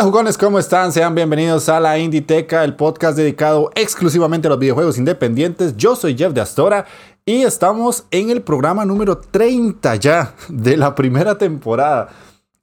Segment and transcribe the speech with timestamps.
[0.00, 0.92] Hola jugones, ¿cómo están?
[0.92, 5.76] Sean bienvenidos a la Inditeca, el podcast dedicado exclusivamente a los videojuegos independientes.
[5.76, 6.86] Yo soy Jeff de Astora
[7.26, 12.08] y estamos en el programa número 30 ya de la primera temporada.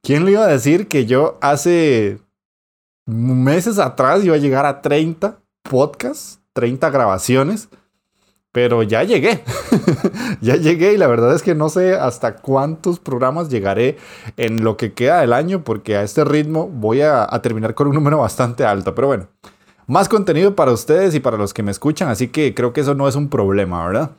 [0.02, 2.18] ¿Quién le iba a decir que yo hace
[3.06, 7.70] meses atrás iba a llegar a 30 podcasts, 30 grabaciones?
[8.58, 9.44] Pero ya llegué,
[10.42, 13.98] ya llegué y la verdad es que no sé hasta cuántos programas llegaré
[14.36, 17.94] en lo que queda del año porque a este ritmo voy a, terminar con un
[17.94, 18.96] número bastante alto.
[18.96, 19.28] Pero bueno,
[19.86, 22.96] más contenido para ustedes y para los que me escuchan, así que creo que eso
[22.96, 24.14] no es un problema, ¿verdad?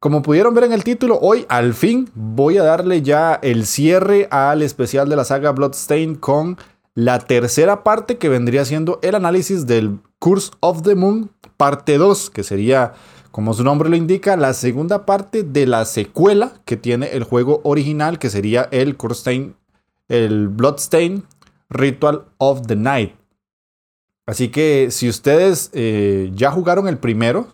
[0.00, 4.26] Como pudieron ver en el título, hoy al fin voy a darle ya el cierre
[4.32, 6.58] al especial de la saga Bloodstain con
[6.96, 12.30] la tercera parte que vendría siendo el análisis del Curse of the Moon, parte 2,
[12.30, 12.94] que sería
[13.36, 17.60] como su nombre lo indica, la segunda parte de la secuela que tiene el juego
[17.64, 19.56] original, que sería el Kurstein,
[20.08, 21.22] el Bloodstain
[21.68, 23.14] Ritual of the Night.
[24.24, 27.48] Así que si ustedes eh, ya jugaron el primero,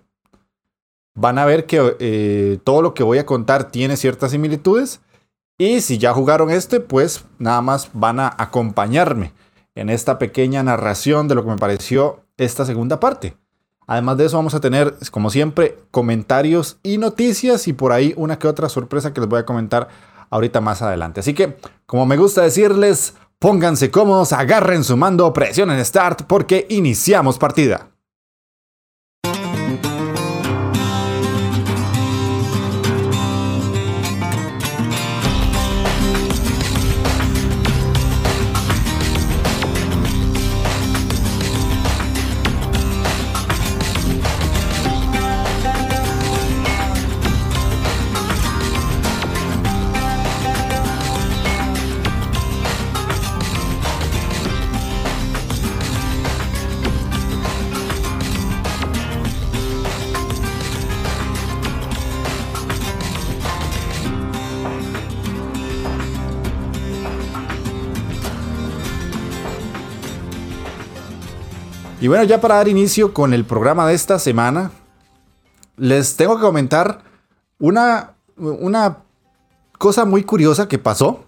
[1.16, 5.00] van a ver que eh, todo lo que voy a contar tiene ciertas similitudes.
[5.58, 9.32] Y si ya jugaron este, pues nada más van a acompañarme
[9.74, 13.36] en esta pequeña narración de lo que me pareció esta segunda parte.
[13.92, 18.38] Además de eso vamos a tener, como siempre, comentarios y noticias y por ahí una
[18.38, 19.88] que otra sorpresa que les voy a comentar
[20.30, 21.20] ahorita más adelante.
[21.20, 27.36] Así que, como me gusta decirles, pónganse cómodos, agarren su mando, presionen Start porque iniciamos
[27.36, 27.91] partida.
[72.12, 74.70] Bueno, ya para dar inicio con el programa de esta semana,
[75.78, 76.98] les tengo que comentar
[77.58, 78.98] una, una
[79.78, 81.24] cosa muy curiosa que pasó.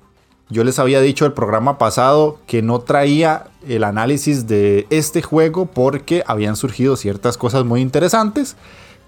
[0.51, 5.65] Yo les había dicho el programa pasado que no traía el análisis de este juego
[5.65, 8.55] porque habían surgido ciertas cosas muy interesantes.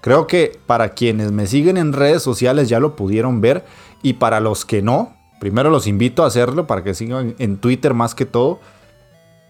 [0.01, 3.67] Creo que para quienes me siguen en redes sociales ya lo pudieron ver
[4.01, 7.93] y para los que no, primero los invito a hacerlo para que sigan en Twitter
[7.93, 8.61] más que todo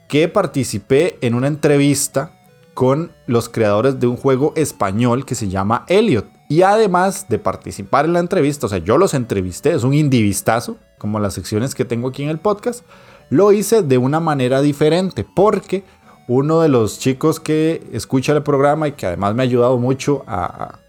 [0.08, 2.32] que participé en una entrevista
[2.74, 6.28] con los creadores de un juego español que se llama Elliot.
[6.50, 10.78] Y además de participar en la entrevista, o sea, yo los entrevisté, es un indivistazo,
[10.98, 12.84] como las secciones que tengo aquí en el podcast,
[13.30, 15.84] lo hice de una manera diferente, porque
[16.28, 20.24] uno de los chicos que escucha el programa y que además me ha ayudado mucho
[20.28, 20.80] a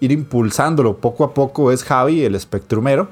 [0.00, 3.08] ir impulsándolo poco a poco es Javi, el espectrumero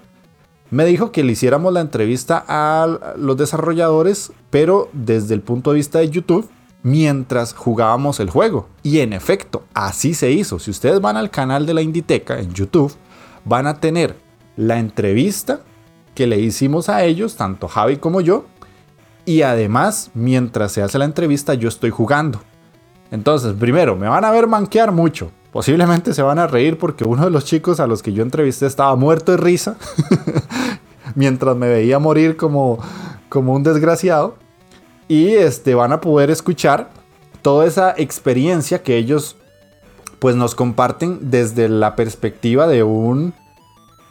[0.74, 5.76] me dijo que le hiciéramos la entrevista a los desarrolladores, pero desde el punto de
[5.76, 6.50] vista de YouTube,
[6.82, 8.66] mientras jugábamos el juego.
[8.82, 10.58] Y en efecto, así se hizo.
[10.58, 12.92] Si ustedes van al canal de la Inditeca en YouTube,
[13.44, 14.16] van a tener
[14.56, 15.60] la entrevista
[16.12, 18.46] que le hicimos a ellos, tanto Javi como yo.
[19.24, 22.42] Y además, mientras se hace la entrevista, yo estoy jugando.
[23.12, 25.30] Entonces, primero, me van a ver manquear mucho.
[25.54, 28.66] Posiblemente se van a reír porque uno de los chicos a los que yo entrevisté
[28.66, 29.76] estaba muerto de risa
[31.14, 32.80] mientras me veía morir como,
[33.28, 34.34] como un desgraciado.
[35.06, 36.90] Y este, van a poder escuchar
[37.40, 39.36] toda esa experiencia que ellos
[40.18, 43.32] pues nos comparten desde la perspectiva de un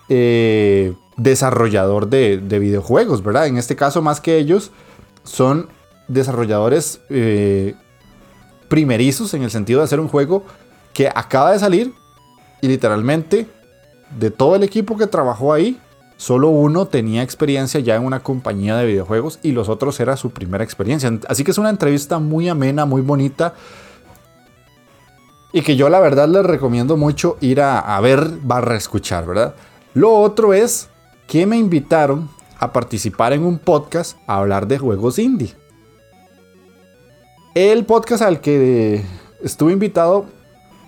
[0.07, 3.47] eh, desarrollador de, videojuegos, ¿verdad?
[3.47, 4.71] En este caso, más que ellos,
[5.25, 5.67] son
[6.07, 7.75] desarrolladores eh,
[8.69, 10.45] primerizos en el sentido de hacer un juego
[10.93, 11.93] que acaba de salir
[12.61, 13.47] y literalmente
[14.17, 15.79] de todo el equipo que trabajó ahí,
[16.17, 20.31] solo uno tenía experiencia ya en una compañía de videojuegos y los otros era su
[20.31, 21.11] primera experiencia.
[21.27, 23.55] Así que es una entrevista muy amena, muy bonita
[25.51, 29.55] y que yo la verdad les recomiendo mucho ir a, ver barra escuchar, ¿verdad?
[29.93, 30.89] Lo otro es
[31.27, 35.53] que me invitaron a participar en un podcast a hablar de juegos indie.
[37.53, 39.03] El podcast al que
[39.43, 40.25] estuve invitado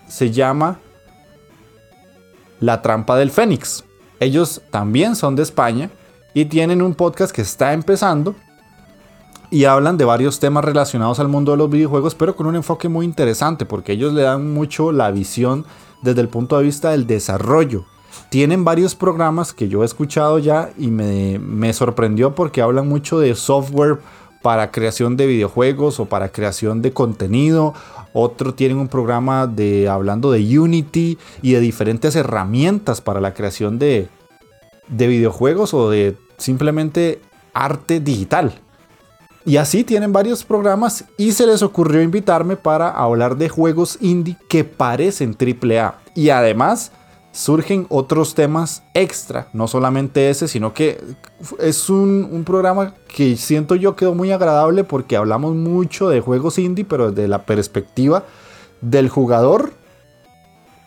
[0.08, 0.80] se llama
[2.60, 3.84] La Trampa del Fénix.
[4.20, 5.90] Ellos también son de España
[6.34, 8.36] y tienen un podcast que está empezando
[9.50, 12.90] y hablan de varios temas relacionados al mundo de los videojuegos, pero con un enfoque
[12.90, 15.66] muy interesante porque ellos le dan mucho la visión
[16.02, 17.86] desde el punto de vista del desarrollo.
[18.30, 23.20] Tienen varios programas que yo he escuchado ya y me, me sorprendió porque hablan mucho
[23.20, 24.00] de software
[24.46, 27.74] para creación de videojuegos o para creación de contenido.
[28.14, 33.80] Otro tienen un programa de hablando de Unity y de diferentes herramientas para la creación
[33.80, 34.08] de,
[34.88, 37.22] de videojuegos o de simplemente
[37.56, 38.62] arte digital.
[39.46, 44.38] Y así tienen varios programas y se les ocurrió invitarme para hablar de juegos indie
[44.48, 45.96] que parecen AAA.
[46.14, 46.92] Y además
[47.36, 51.04] surgen otros temas extra, no solamente ese, sino que
[51.60, 56.86] es un, programa que siento yo quedó muy agradable porque hablamos mucho de juegos indie,
[56.86, 58.24] pero desde la perspectiva
[58.80, 59.74] del jugador,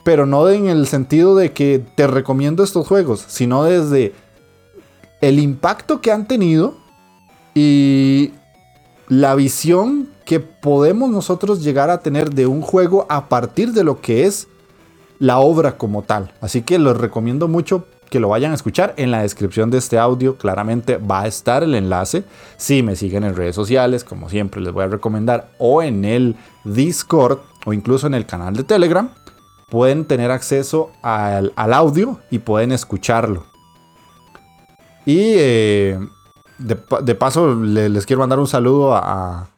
[0.04, 4.14] pero no en el sentido de que te recomiendo estos juegos, sino desde
[5.20, 6.78] el impacto que han tenido
[7.54, 8.32] y
[9.08, 14.00] la visión que podemos nosotros llegar a tener de un juego a partir de lo
[14.00, 14.48] que es
[15.18, 16.32] la obra como tal.
[16.40, 18.94] Así que les recomiendo mucho que lo vayan a escuchar.
[18.96, 22.24] En la descripción de este audio claramente va a estar el enlace.
[22.56, 26.36] Si me siguen en redes sociales, como siempre les voy a recomendar, o en el
[26.64, 29.10] Discord o incluso en el canal de Telegram,
[29.68, 33.44] pueden tener acceso al, audio y pueden escucharlo.
[35.04, 35.98] Y eh,
[36.58, 39.48] de, paso, les quiero mandar un saludo a,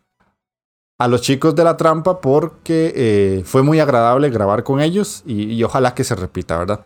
[1.00, 5.62] a, los chicos de la trampa porque eh, fue muy agradable grabar con ellos y,
[5.62, 6.84] ojalá que se repita, ¿verdad?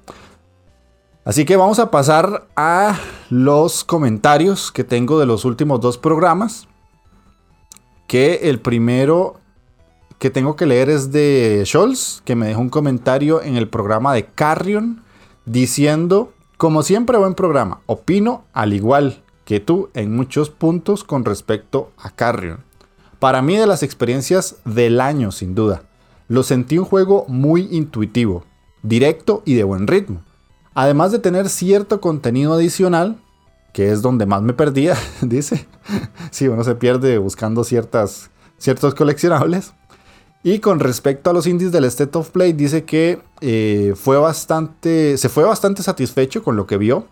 [1.25, 2.99] Así que vamos a pasar a
[3.31, 6.69] los comentarios que tengo de los últimos dos programas.
[8.07, 9.37] Que el primero
[10.19, 14.15] que tengo que leer es de Scholz, que me dejó un comentario en el programa
[14.15, 15.03] de Carrion
[15.47, 21.91] diciendo, como siempre buen programa, opino al igual que tú en muchos puntos con respecto
[21.99, 22.64] a Carrion.
[23.25, 25.85] Para mí de las experiencias del año sin duda.
[26.29, 28.45] Lo sentí un juego muy intuitivo,
[28.83, 30.23] directo y de buen ritmo.
[30.75, 33.19] Además de tener cierto contenido adicional,
[33.73, 35.67] que es donde más me perdía, dice.
[36.33, 39.73] sí, uno se pierde buscando ciertas, ciertos coleccionables.
[40.43, 45.17] Y con respecto a los indies del State of Play, dice que eh, fue bastante,
[45.17, 47.09] se fue bastante satisfecho con lo que vio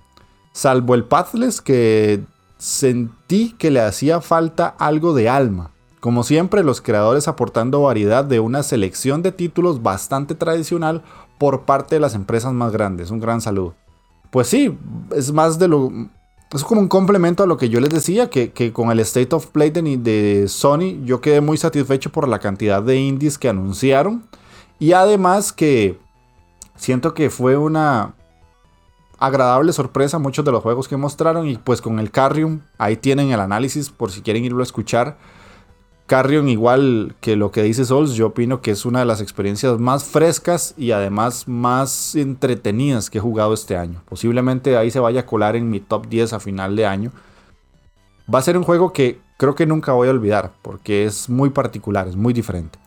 [0.52, 2.22] salvo el Pathless que
[2.58, 5.71] sentí que le hacía falta algo de alma.
[6.02, 11.04] Como siempre, los creadores aportando variedad de una selección de títulos bastante tradicional
[11.38, 13.12] por parte de las empresas más grandes.
[13.12, 13.76] Un gran saludo.
[14.32, 14.76] Pues sí,
[15.14, 15.92] es más de lo...
[16.52, 19.46] Es como un complemento a lo que yo les decía, que, con el State of
[19.46, 24.24] Play de, de Sony yo quedé muy satisfecho por la cantidad de indies que anunciaron.
[24.80, 26.00] Y además que
[26.74, 28.16] siento que fue una,
[29.20, 33.30] agradable sorpresa muchos de los juegos que mostraron y pues con el Carrion ahí tienen
[33.30, 35.16] el análisis por si quieren irlo a escuchar.
[36.12, 39.78] Carrion igual que lo que dice Souls, yo opino que es una de las experiencias
[39.78, 44.02] más frescas y además más entretenidas que he jugado este año.
[44.10, 47.12] Posiblemente ahí se vaya a colar en mi top 10 a final de año.
[48.32, 51.48] Va a ser un juego que creo que nunca voy a olvidar porque es muy
[51.48, 52.78] particular, es muy diferente.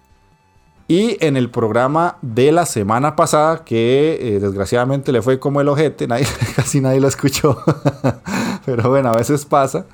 [0.88, 5.67] Y en el programa de la semana pasada, que eh, desgraciadamente le fue como el
[5.67, 6.08] ojete,
[6.55, 7.58] casi nadie lo escuchó,
[8.67, 9.88] pero bueno, a veces pasa.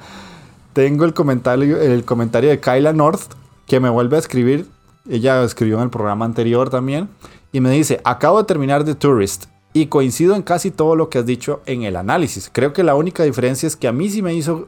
[0.73, 3.33] Tengo el comentario, el comentario de Kyla North,
[3.67, 4.67] que me vuelve a escribir.
[5.09, 7.09] Ella escribió en el programa anterior también.
[7.51, 9.45] Y me dice, acabo de terminar The Tourist.
[9.73, 12.49] Y coincido en casi todo lo que has dicho en el análisis.
[12.51, 14.67] Creo que la única diferencia es que a mí sí me hizo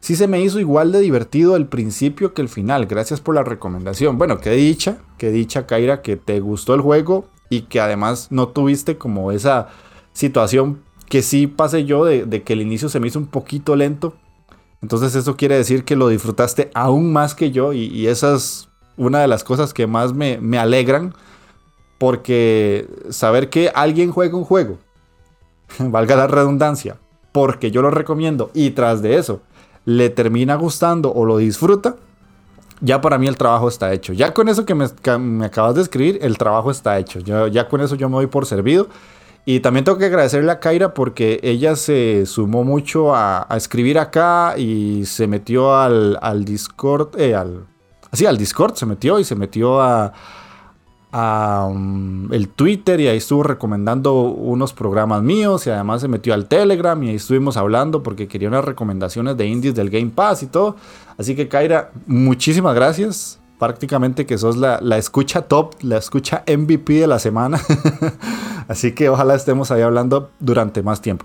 [0.00, 2.86] sí se me hizo igual de divertido el principio que el final.
[2.86, 4.18] Gracias por la recomendación.
[4.18, 8.48] Bueno, qué dicha, qué dicha, Kaira, que te gustó el juego y que además no
[8.48, 9.68] tuviste como esa
[10.12, 14.14] situación que sí pasé yo de, que el inicio se me hizo un poquito lento.
[14.82, 19.20] Entonces eso quiere decir que lo disfrutaste aún más que yo y, esa es una
[19.20, 21.14] de las cosas que más me, me alegran.
[21.98, 24.78] Porque saber que alguien juega un juego,
[25.80, 26.96] valga la redundancia,
[27.32, 29.40] porque yo lo recomiendo y tras de eso
[29.84, 31.96] le termina gustando o lo disfruta,
[32.80, 34.12] ya para mí el trabajo está hecho.
[34.12, 37.18] Ya con eso que me, acabas de escribir, el trabajo está hecho.
[37.20, 38.88] ya con eso yo me doy por servido.
[39.50, 44.58] Y también tengo que agradecerle a Kaira porque ella se sumó mucho a, escribir acá
[44.58, 47.64] y se metió al, Discord, eh, al,
[48.10, 50.12] así al Discord se metió y se metió a,
[51.12, 56.34] a um, el Twitter y ahí estuvo recomendando unos programas míos y además se metió
[56.34, 60.42] al Telegram y ahí estuvimos hablando porque quería unas recomendaciones de indies del Game Pass
[60.42, 60.76] y todo.
[61.16, 63.40] Así que Kaira, muchísimas gracias.
[63.58, 67.60] Prácticamente que sos la, la escucha top, la escucha MVP de la semana.
[68.68, 71.24] Así que ojalá estemos ahí hablando durante más tiempo.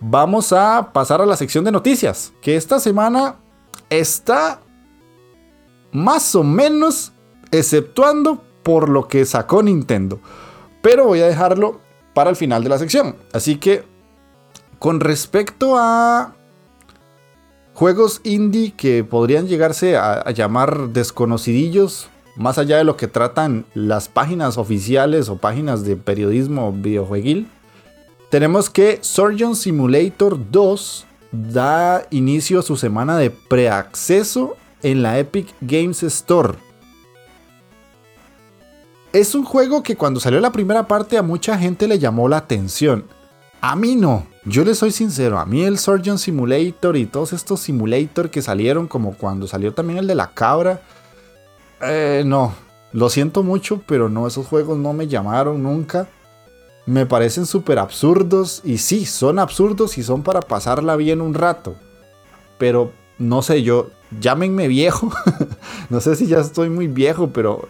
[0.00, 3.36] Vamos a pasar a la sección de noticias, que esta semana
[3.90, 4.60] está
[5.92, 7.12] más o menos
[7.50, 10.20] exceptuando por lo que sacó Nintendo.
[10.80, 11.80] Pero voy a dejarlo
[12.14, 13.16] para el final de la sección.
[13.32, 13.84] Así que,
[14.78, 16.34] con respecto a
[17.82, 24.06] juegos indie que podrían llegarse a, llamar desconocidillos, más allá de lo que tratan las
[24.06, 27.48] páginas oficiales o páginas de periodismo videojueguil,
[28.30, 35.52] tenemos que Surgeon Simulator 2 da inicio a su semana de preacceso en la Epic
[35.60, 36.58] Games Store.
[39.12, 42.36] Es un juego que cuando salió la primera parte a mucha gente le llamó la
[42.36, 43.06] atención.
[43.60, 44.31] A mí no.
[44.44, 48.88] Yo le soy sincero, a mí el Surgeon Simulator y todos estos Simulator que salieron,
[48.88, 50.82] como cuando salió también el de la cabra,
[51.80, 52.54] eh, no.
[52.92, 56.08] Lo siento mucho, pero no, esos juegos no me llamaron nunca.
[56.84, 61.76] Me parecen súper absurdos y sí, son absurdos y son para pasarla bien un rato.
[62.58, 65.10] Pero no sé, yo, llámenme viejo.
[65.88, 67.68] no sé si ya estoy muy viejo, pero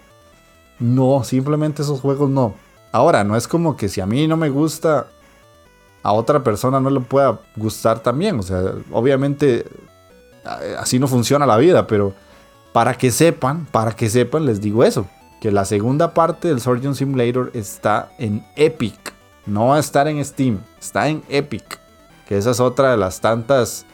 [0.79, 2.55] no, simplemente esos juegos no.
[2.91, 5.07] Ahora, no es como que si a mí no me gusta,
[6.03, 8.39] a otra persona no le pueda gustar también.
[8.39, 9.67] O sea, obviamente
[10.79, 12.15] así no funciona la vida, pero
[12.73, 15.07] para que sepan, para que sepan, les digo eso.
[15.41, 19.13] Que la segunda parte del Surgeon Simulator está en Epic.
[19.47, 21.81] No va a estar en Steam, está en Epic.
[22.27, 23.85] Que esa es otra de las tantas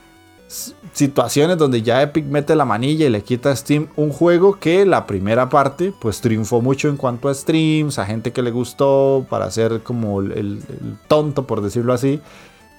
[0.48, 4.86] situaciones donde ya Epic mete la manilla y le quita a Steam un juego que
[4.86, 9.26] la primera parte pues triunfó mucho en cuanto a streams, a gente que le gustó
[9.28, 10.62] para hacer como el,
[11.06, 12.20] tonto por decirlo así,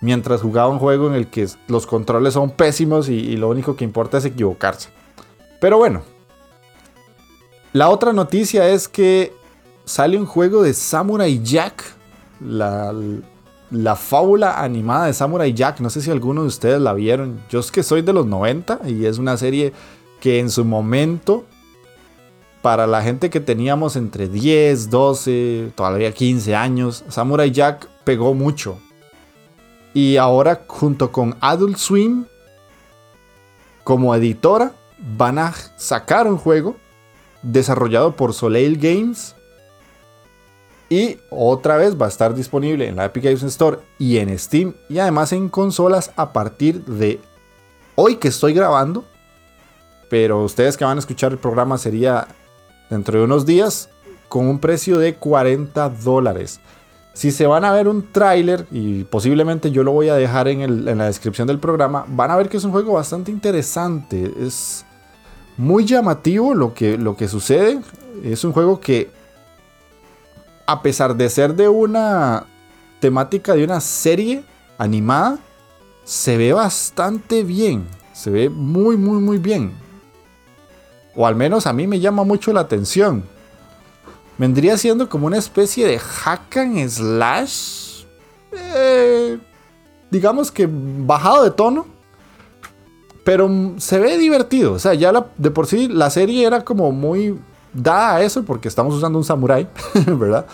[0.02, 3.86] mientras jugaba un juego en el que los controles son pésimos y, lo único que
[3.86, 4.90] importa es equivocarse.
[5.62, 6.02] Pero bueno,
[7.72, 9.32] la otra noticia es que
[9.86, 11.84] sale un juego de Samurai Jack,
[12.40, 12.94] la,
[13.72, 15.80] la fábula animada de Samurai Jack.
[15.80, 17.42] No sé si alguno de ustedes la vieron.
[17.50, 19.74] Yo es que soy de los 90 y es una serie
[20.20, 21.46] que en su momento,
[22.62, 28.80] para la gente que teníamos entre 10, 12, todavía 15 años, Samurai Jack pegó mucho.
[29.94, 32.26] Y ahora junto con Adult Swim,
[33.84, 34.74] como editora,
[35.18, 36.76] van a sacar un juego
[37.42, 39.36] desarrollado por Soleil Games
[40.90, 44.74] y otra vez va a estar disponible en la Epic Games Store y en Steam
[44.90, 47.22] y además en consolas a partir de
[47.96, 49.06] hoy que estoy grabando.
[50.10, 52.28] Pero ustedes que van a escuchar el programa sería
[52.90, 53.90] dentro de unos días
[54.28, 56.60] con un precio de 40 dólares.
[57.14, 60.62] Si se van a ver un tráiler, y posiblemente yo lo voy a dejar en,
[60.62, 64.32] en, la descripción del programa, van a ver que es un juego bastante interesante.
[64.40, 64.86] Es
[65.58, 67.82] muy llamativo lo que, lo que sucede.
[68.24, 69.12] Es un juego que
[70.72, 72.46] a pesar de ser de una
[73.00, 74.44] temática de una serie
[74.78, 75.40] animada,
[76.04, 77.88] se ve bastante bien.
[78.14, 79.74] Se ve muy, muy, muy bien.
[81.16, 83.24] O al menos a mí me llama mucho la atención.
[84.38, 88.04] Vendría siendo como una especie de hack and slash.
[88.52, 89.40] Eh,
[90.12, 91.88] digamos que bajado de tono.
[93.24, 94.74] Pero se ve divertido.
[94.74, 97.40] O sea, ya de por sí la serie era como muy
[97.82, 99.68] da a eso porque estamos usando un samurai,
[100.06, 100.46] ¿verdad?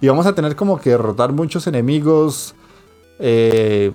[0.00, 2.54] Y vamos a tener como que derrotar muchos enemigos
[3.18, 3.92] eh,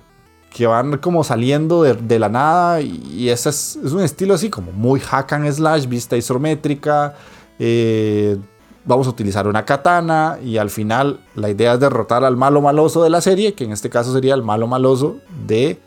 [0.50, 2.80] que van como saliendo de, la nada.
[2.80, 7.14] Y, ese es, un estilo así como muy hack and slash, vista isométrica.
[7.58, 8.38] Eh,
[8.84, 13.02] vamos a utilizar una katana y al final la idea es derrotar al malo maloso
[13.02, 15.16] de la serie, que en este caso sería el malo maloso
[15.46, 15.80] de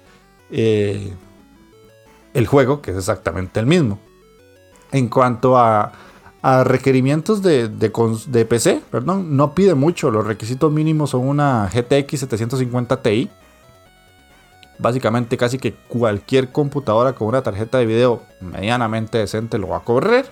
[0.52, 1.14] eh,
[2.34, 4.00] el juego, que es exactamente el mismo.
[4.92, 5.94] En cuanto a
[6.42, 10.10] a requerimientos de, de, PC, perdón, no pide mucho.
[10.10, 13.30] Los requisitos mínimos son una GTX 750 Ti.
[14.78, 19.84] Básicamente casi que cualquier computadora con una tarjeta de video medianamente decente lo va a
[19.84, 20.32] correr.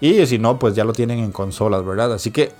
[0.00, 2.12] Y si no, pues ya lo tienen en consolas, ¿verdad?
[2.12, 2.52] Así que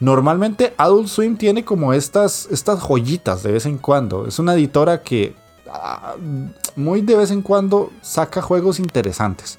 [0.00, 4.26] normalmente Adult Swim tiene como estas, estas joyitas de vez en cuando.
[4.26, 5.34] Es una editora que
[5.70, 6.16] ah,
[6.76, 9.58] muy de vez en cuando saca juegos interesantes.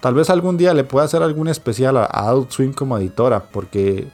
[0.00, 4.08] Tal vez algún día le pueda hacer algún especial a Adult Swim como editora, porque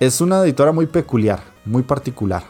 [0.00, 2.44] es una editora muy peculiar, muy particular.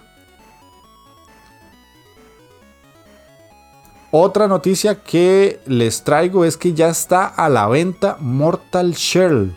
[4.10, 9.56] Otra noticia que les traigo es que ya está a la venta Mortal Shell,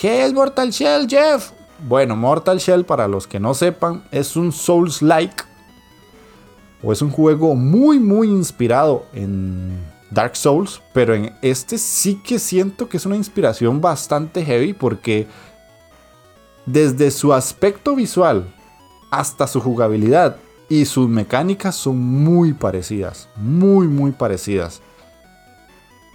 [0.00, 1.50] ¿Qué es Mortal Shell, Jeff?
[1.88, 5.42] Bueno, Mortal Shell, para los que no sepan, es un Souls-like.
[6.84, 9.76] O es un juego muy, muy inspirado en
[10.10, 10.82] Dark Souls.
[10.92, 14.72] Pero en este sí que siento que es una inspiración bastante heavy.
[14.72, 15.26] Porque
[16.66, 18.52] desde su aspecto visual
[19.10, 20.36] hasta su jugabilidad
[20.68, 23.28] y sus mecánicas son muy parecidas.
[23.36, 24.82] Muy, muy parecidas.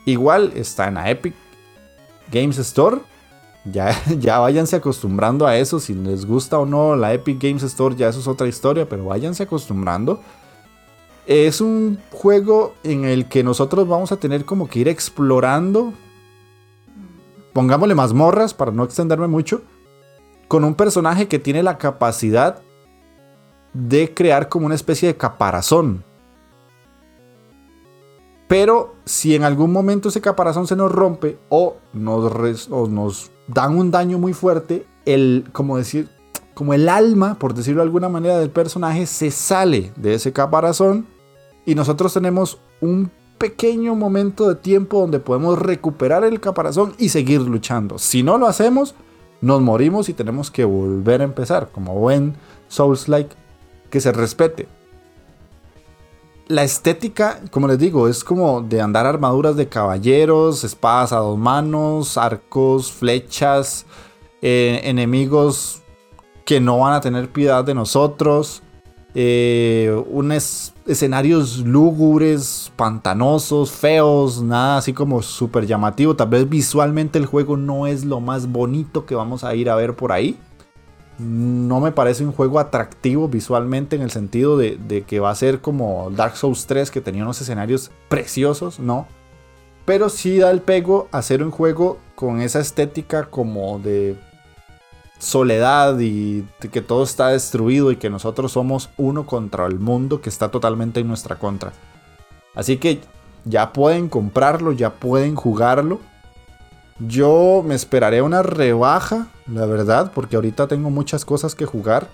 [0.06, 1.34] Igual está en la Epic
[2.32, 3.02] Games Store
[3.66, 5.80] ya, ya váyanse acostumbrando a eso.
[5.80, 9.06] Si les gusta o no la Epic Games Store, ya eso es otra historia, pero
[9.06, 10.22] váyanse acostumbrando.
[11.26, 15.94] Es un juego en el que nosotros vamos a tener como que ir explorando.
[17.54, 19.62] Pongámosle mazmorras para no extenderme mucho.
[20.48, 22.62] Con un personaje que tiene la capacidad
[23.74, 26.04] de crear como una especie de caparazón.
[28.48, 33.78] Pero si en algún momento ese caparazón se nos rompe o nos, o nos dan
[33.78, 36.10] un daño muy fuerte, el, como decir,
[36.54, 41.08] como el alma, por decirlo de alguna manera, del personaje se sale de ese caparazón
[41.66, 47.42] y nosotros tenemos un pequeño momento de tiempo donde podemos recuperar el caparazón y seguir
[47.42, 47.98] luchando.
[47.98, 48.96] Si no lo hacemos,
[49.42, 52.36] nos morimos y tenemos que volver a empezar, como buen
[52.70, 53.36] Souls-like
[53.90, 54.68] que se respete
[56.48, 61.38] la estética, como les digo, es como de andar armaduras de caballeros, espadas a dos
[61.38, 63.86] manos, arcos, flechas,
[64.42, 65.82] eh, enemigos
[66.46, 68.62] que no van a tener piedad de nosotros,
[69.16, 76.16] eh, unos escenarios lúgubres, pantanosos, feos, nada así como súper llamativo.
[76.16, 79.76] Tal vez visualmente el juego no es lo más bonito que vamos a ir a
[79.76, 80.38] ver por ahí
[81.20, 85.62] no me parece un juego atractivo visualmente en el sentido de, que va a ser
[85.62, 89.08] como Dark Souls 3 que tenía unos escenarios preciosos, no.
[89.86, 94.18] Pero sí da el pego a ser un juego con esa estética como de
[95.24, 100.30] soledad y que todo está destruido y que nosotros somos uno contra el mundo que
[100.30, 101.72] está totalmente en nuestra contra.
[102.56, 103.00] Así que
[103.46, 106.00] ya pueden comprarlo, ya pueden jugarlo.
[107.00, 112.10] Yo me esperaré una rebaja, la verdad, porque ahorita tengo muchas cosas que jugar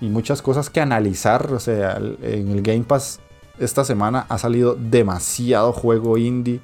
[0.00, 1.52] y muchas cosas que analizar.
[1.52, 3.20] O sea, en el Game Pass
[3.58, 6.60] esta semana ha salido demasiado juego indie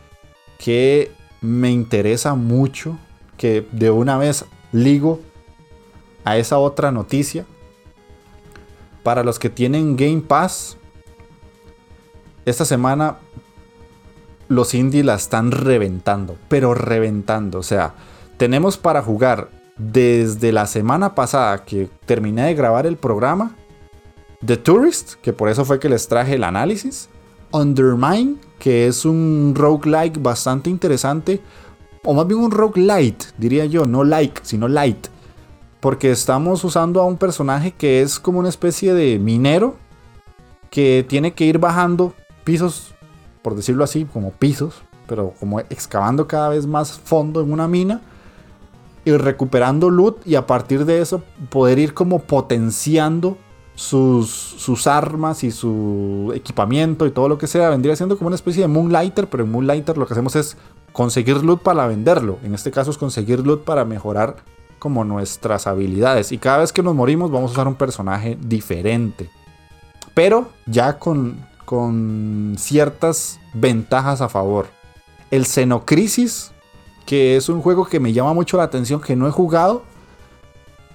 [0.58, 2.98] que me interesa mucho,
[3.36, 5.20] que de una vez ligo
[6.24, 7.46] a esa otra noticia.
[9.02, 10.76] Para los que tienen Game Pass,
[12.44, 13.18] esta semana
[14.48, 17.58] los indies la están reventando, pero reventando.
[17.58, 17.94] O sea,
[18.36, 23.56] tenemos para jugar desde la semana pasada que terminé de grabar el programa,
[24.44, 27.08] The Tourist, que por eso fue que les traje el análisis,
[27.52, 31.40] Undermine, que es un roguelike bastante interesante,
[32.04, 35.08] o más bien un roguelite, diría yo, no like, sino light,
[35.80, 39.76] porque estamos usando a un personaje que es como una especie de minero
[40.70, 42.14] que tiene que ir bajando
[42.44, 42.94] pisos
[43.42, 48.00] por decirlo así, como pisos, pero como excavando cada vez más fondo en una mina
[49.04, 53.38] y recuperando loot y a partir de eso poder ir como potenciando
[53.74, 57.70] sus, sus armas y su equipamiento y todo lo que sea.
[57.70, 60.56] Vendría siendo como una especie de Moonlighter, pero en Moonlighter lo que hacemos es
[60.92, 62.38] conseguir loot para venderlo.
[62.42, 64.36] En este caso es conseguir loot para mejorar
[64.80, 66.32] como nuestras habilidades.
[66.32, 69.30] Y cada vez que nos morimos vamos a usar un personaje diferente.
[70.14, 74.66] Pero ya con, con ciertas ventajas a favor.
[75.30, 76.50] El Xenocrisis,
[77.06, 79.84] que es un juego que me llama mucho la atención, que no he jugado,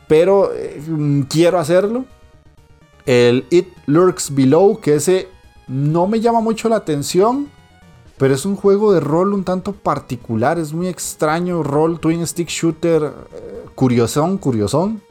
[0.10, 0.82] pero eh,
[1.30, 2.04] quiero hacerlo.
[3.06, 5.30] El It Lurks Below, que ese
[5.67, 7.50] no me llama mucho la atención,
[8.17, 12.47] pero es un juego de rol un tanto particular, es muy extraño, rol, twin stick
[12.47, 15.01] shooter, eh, curiosón, curiosón.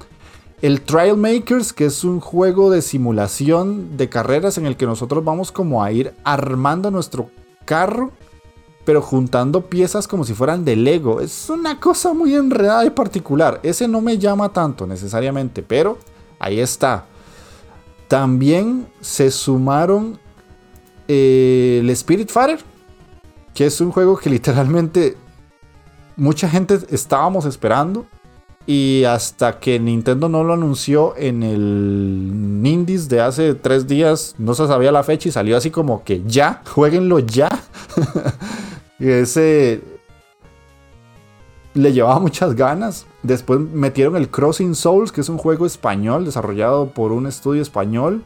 [0.62, 5.22] El Trial Makers, que es un juego de simulación de carreras en el que nosotros
[5.22, 7.28] vamos como a ir armando nuestro
[7.66, 8.12] carro,
[8.86, 11.20] pero juntando piezas como si fueran de Lego.
[11.20, 13.60] Es una cosa muy enredada y particular.
[13.62, 15.98] Ese no me llama tanto necesariamente, pero
[16.38, 17.06] ahí está.
[18.08, 20.18] También se sumaron
[21.08, 22.60] eh, el Spirit Fighter,
[23.54, 25.16] que es un juego que literalmente
[26.16, 28.06] mucha gente estábamos esperando.
[28.66, 34.54] Y hasta que Nintendo no lo anunció en el Indies de hace tres días, no
[34.54, 37.62] se sabía la fecha y salió así como que ya, jueguenlo ya.
[38.98, 39.82] ese
[41.74, 43.06] le llevaba muchas ganas.
[43.22, 48.24] Después metieron el Crossing Souls, que es un juego español desarrollado por un estudio español.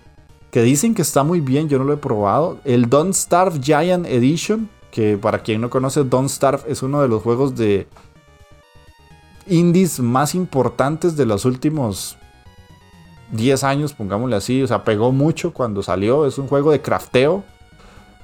[0.51, 2.59] Que dicen que está muy bien, yo no lo he probado.
[2.65, 7.07] El Don't Starve Giant Edition, que para quien no conoce, Don't Starve es uno de
[7.07, 7.87] los juegos de
[9.47, 12.17] indies más importantes de los últimos
[13.31, 14.61] 10 años, pongámosle así.
[14.61, 16.27] O sea, pegó mucho cuando salió.
[16.27, 17.45] Es un juego de crafteo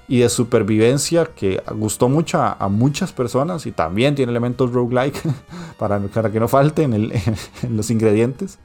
[0.08, 5.22] y de supervivencia que gustó mucho a, muchas personas y también tiene elementos roguelike
[5.78, 6.92] para, para que no falten
[7.62, 8.58] en, los ingredientes.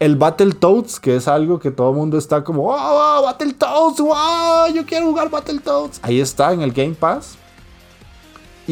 [0.00, 4.00] El Battletoads, que es algo que todo el mundo está como, ¡Oh, oh Battletoads!
[4.00, 4.74] ¡Wow!
[4.74, 6.00] Yo quiero jugar Battletoads.
[6.02, 7.41] Ahí está en el Game Pass.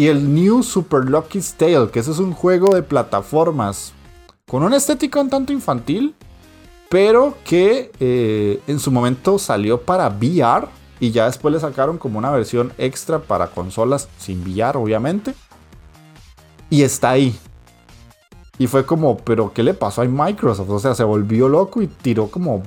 [0.01, 3.93] Y el New Super Lucky's Tale, que ese es un juego de plataformas
[4.49, 6.15] con una estética un tanto infantil,
[6.89, 10.69] pero que eh, en su momento salió para VR
[11.01, 15.35] y ya después le sacaron como una versión extra para consolas sin VR, obviamente.
[16.71, 17.39] Y está ahí.
[18.57, 20.71] Y fue como, pero ¿qué le pasó a Microsoft?
[20.71, 22.63] O sea, se volvió loco y tiró como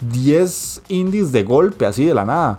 [0.00, 2.58] 10 indies de golpe, así de la nada.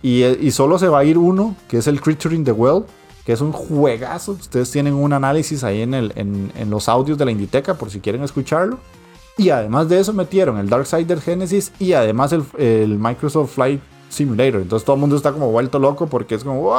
[0.00, 2.84] Y, solo se va a ir uno, que es el Creature in the Well,
[3.30, 4.32] que es un juegazo.
[4.32, 8.00] Ustedes tienen un análisis ahí en, el, en, los audios de la Inditeca por si
[8.00, 8.80] quieren escucharlo.
[9.36, 14.62] Y además de eso metieron el Darksider Genesis y además el, el Microsoft Flight Simulator.
[14.62, 16.74] Entonces todo el mundo está como vuelto loco porque es como,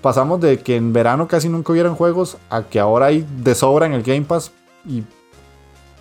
[0.00, 3.86] Pasamos de que en verano casi nunca hubieran juegos a que ahora hay de sobra
[3.86, 4.52] en el Game Pass
[4.86, 5.02] y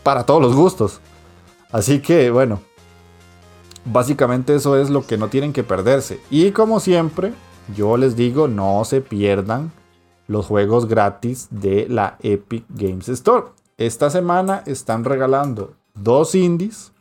[0.04, 1.00] para todos los gustos.
[1.72, 2.62] Así que bueno,
[3.86, 6.20] básicamente eso es lo que no tienen que perderse.
[6.30, 7.34] Y como siempre,
[7.76, 9.72] yo les digo, no se pierdan
[10.28, 13.48] los juegos gratis de la Epic Games Store.
[13.78, 16.92] Esta semana están regalando dos indies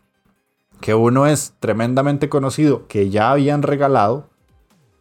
[0.80, 4.28] que uno es tremendamente conocido, que ya habían regalado.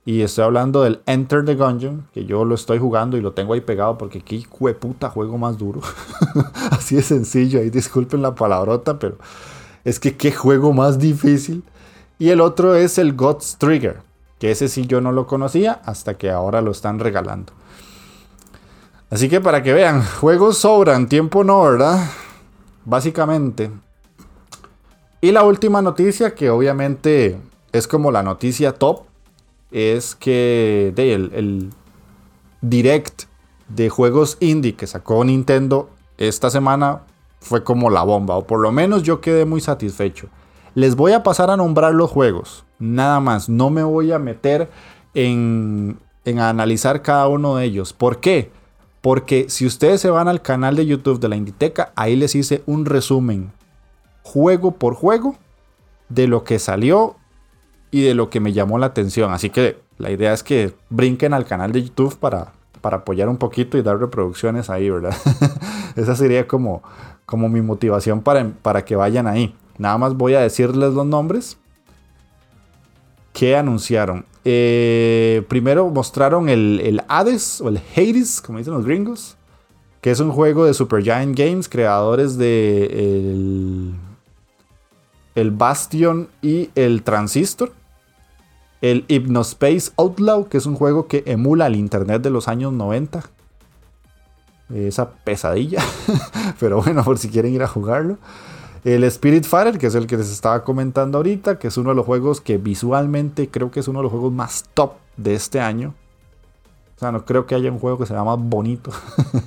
[0.06, 3.54] Y estoy hablando del Enter the Gungeon, que yo lo estoy jugando y lo tengo
[3.54, 4.44] ahí pegado porque qué
[4.74, 5.82] puta juego más duro.
[6.72, 9.18] Así de sencillo, ahí disculpen la palabrota, pero
[9.84, 11.64] es que qué juego más difícil.
[12.18, 14.02] Y el otro es el God's Trigger,
[14.40, 17.54] que ese sí yo no lo conocía hasta que ahora lo están regalando.
[19.10, 22.10] Así que para que vean, juegos sobran, tiempo no, ¿verdad?
[22.86, 23.70] Básicamente,
[25.22, 27.38] y la última noticia, que obviamente
[27.74, 29.02] es como la noticia top,
[29.70, 31.72] es que el,
[32.62, 33.24] direct
[33.68, 37.02] de juegos indie que sacó Nintendo esta semana
[37.42, 40.28] fue como la bomba, o por lo menos yo quedé muy satisfecho.
[40.74, 44.70] Les voy a pasar a nombrar los juegos, nada más, no me voy a meter
[45.14, 47.94] en, en analizar cada uno de ellos.
[47.94, 48.52] ¿Por qué?
[49.02, 52.64] Porque si ustedes se van al canal de YouTube de la Inditeca, ahí les hice
[52.66, 53.52] un resumen
[54.24, 55.36] juego por juego
[56.10, 57.16] de lo que salió
[57.92, 59.32] y de lo que me llamó la atención.
[59.32, 63.38] Así que la idea es que brinquen al canal de YouTube para, para apoyar un
[63.38, 65.16] poquito y dar reproducciones ahí, ¿verdad?
[65.96, 66.84] Esa sería como,
[67.26, 69.56] como mi motivación para, para que vayan ahí.
[69.78, 71.58] Nada más voy a decirles los nombres
[73.40, 74.26] que anunciaron.
[74.44, 79.38] Eh, primero mostraron el, el Hades o el Hades, como dicen los gringos,
[80.02, 83.94] que es un juego de Supergiant Games, creadores de el
[85.36, 87.72] el Bastion y el Transistor.
[88.82, 93.24] El Hypnospace Outlaw, que es un juego que emula el Internet de los años 90.
[94.74, 95.82] Esa pesadilla.
[96.60, 98.18] Pero bueno, por si quieren ir a jugarlo.
[98.84, 101.96] El Spirit Fighter, que es el que les estaba comentando ahorita, que es uno de
[101.96, 105.60] los juegos que visualmente creo que es uno de los juegos más top de este
[105.60, 105.94] año.
[106.96, 108.92] O sea, no creo que haya un juego que sea más bonito.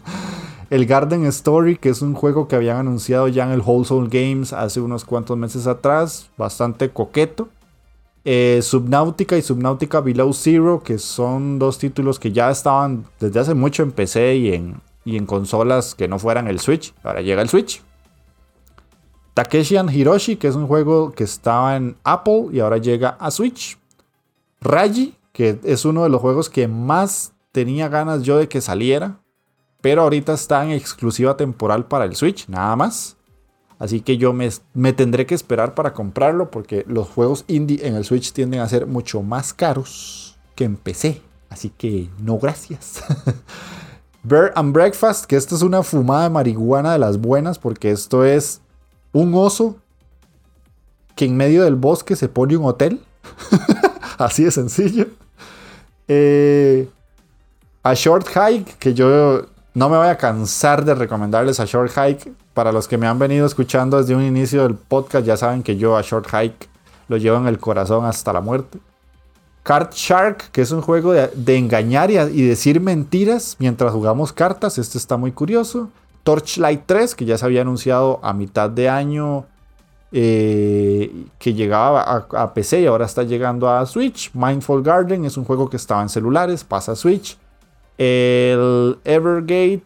[0.71, 4.55] El Garden Story, que es un juego que habían anunciado ya en el Wholesale Games
[4.55, 7.51] hace unos cuantos meses atrás, bastante coqueto.
[8.25, 13.53] Eh, Subnautica y Subnautica Below Zero, que son dos títulos que ya estaban desde hace
[13.53, 16.95] mucho en PC y en, y en consolas que no fueran el Switch.
[17.03, 17.83] Ahora llega el Switch.
[19.35, 23.31] Takeshi and Hiroshi, que es un juego que estaba en Apple y ahora llega a
[23.31, 23.79] Switch.
[24.61, 29.19] Raji, que es uno de los juegos que más tenía ganas yo de que saliera.
[29.81, 33.17] Pero ahorita está en exclusiva temporal para el Switch, nada más.
[33.79, 38.05] Así que yo me, tendré que esperar para comprarlo porque los juegos indie en el
[38.05, 41.21] Switch tienden a ser mucho más caros que en PC.
[41.49, 43.03] Así que no gracias.
[44.23, 48.25] Bear and Breakfast, que esto es una fumada de marihuana de las buenas porque esto
[48.25, 48.61] es
[49.13, 49.77] un oso
[51.15, 53.01] que en medio del bosque se pone un hotel.
[54.19, 55.07] Así de sencillo.
[56.09, 56.89] Eh,
[57.83, 62.33] a Short Hike, que yo no me voy a cansar de recomendarles a Short Hike.
[62.55, 65.77] Para los que me han venido escuchando desde un inicio del podcast, ya saben que
[65.77, 66.69] yo a Short Hike
[67.09, 68.79] lo llevo en el corazón hasta la muerte.
[69.63, 74.77] Card Shark, que es un juego de, engañar y, decir mentiras mientras jugamos cartas.
[74.77, 75.89] Este está muy curioso.
[76.23, 79.47] Torchlight 3, que ya se había anunciado a mitad de año
[80.15, 84.31] eh, que llegaba a, PC y ahora está llegando a Switch.
[84.35, 87.39] Mindful Garden es un juego que estaba en celulares, pasa a Switch.
[87.97, 89.85] El Evergate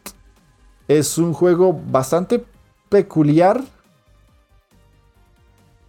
[0.88, 2.44] es un juego bastante
[2.88, 3.62] peculiar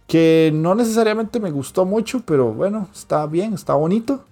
[0.06, 4.24] que no necesariamente me gustó mucho, pero bueno, está bien, está bonito.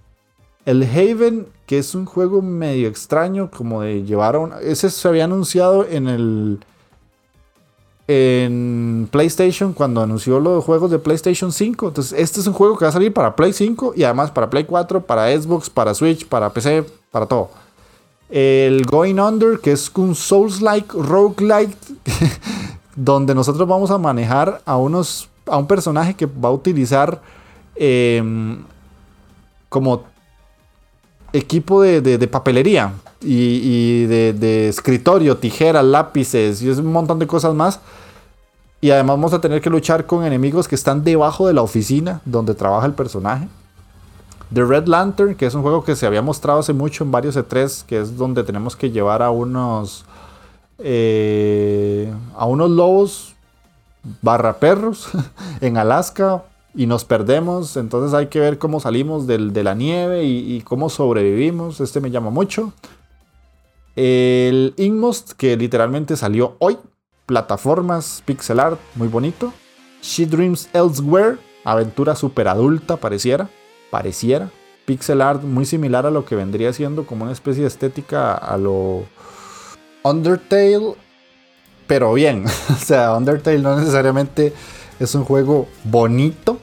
[0.66, 4.52] El Haven, que es un juego medio extraño, como de llevar a un...
[4.62, 6.60] Ese se había anunciado en el...
[8.08, 11.88] En PlayStation, cuando anunció los juegos de PlayStation 5.
[11.88, 14.50] Entonces, este es un juego que va a salir para Play 5 y además para
[14.50, 17.50] Play 4, para Xbox, para Switch, para PC, para todo.
[18.28, 21.76] El Going Under, que es un Souls-like, roguelike,
[22.96, 27.20] donde nosotros vamos a manejar a unos a un personaje que va a utilizar
[27.76, 28.64] em,
[29.68, 30.04] como
[31.32, 37.80] equipo de, papelería y, de, escritorio, tijeras, lápices y es un montón de cosas más.
[38.80, 42.20] Y además vamos a tener que luchar con enemigos que están debajo de la oficina
[42.24, 43.48] donde trabaja el personaje.
[44.52, 47.36] The Red Lantern, que es un juego que se había mostrado hace mucho en varios
[47.36, 50.04] E3, que es donde tenemos que llevar a unos
[50.78, 53.34] eh, a unos lobos
[54.20, 55.08] barra perros
[55.60, 56.44] en Alaska
[56.76, 57.76] y nos perdemos.
[57.76, 61.80] Entonces hay que ver cómo salimos de la nieve y, cómo sobrevivimos.
[61.80, 62.72] Este me llama mucho.
[63.96, 66.78] El Inmost, que literalmente salió hoy.
[67.24, 69.52] Plataformas, pixel art, muy bonito.
[70.02, 73.48] She Dreams Elsewhere, aventura super adulta, pareciera.
[73.90, 74.50] Pareciera.
[74.84, 78.56] Pixel art muy similar a lo que vendría siendo como una especie de estética a
[78.56, 79.04] lo
[80.04, 80.94] Undertale
[81.86, 82.44] pero bien.
[82.70, 84.52] o sea, Undertale no necesariamente
[84.98, 86.58] es un juego bonito,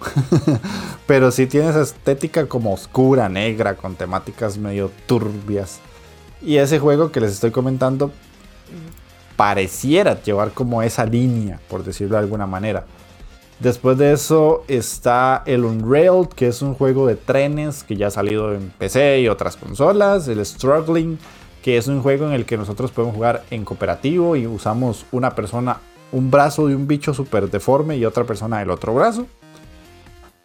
[1.08, 5.80] pero sí tiene esa estética como oscura, negra, con temáticas medio turbias.
[6.42, 8.12] Y ese juego que les estoy comentando
[9.36, 12.86] pareciera llevar como esa línea, por decirlo de alguna manera.
[13.60, 18.12] Después de eso está el Unrailed, que es un juego de trenes que ya ha
[18.12, 20.28] salido en PC y otras consolas.
[20.28, 21.18] El Struggling,
[21.62, 25.34] que es un juego en el que nosotros podemos jugar en cooperativo y usamos una
[25.34, 25.78] persona,
[26.14, 29.26] un brazo de un bicho súper deforme y otra persona el otro brazo.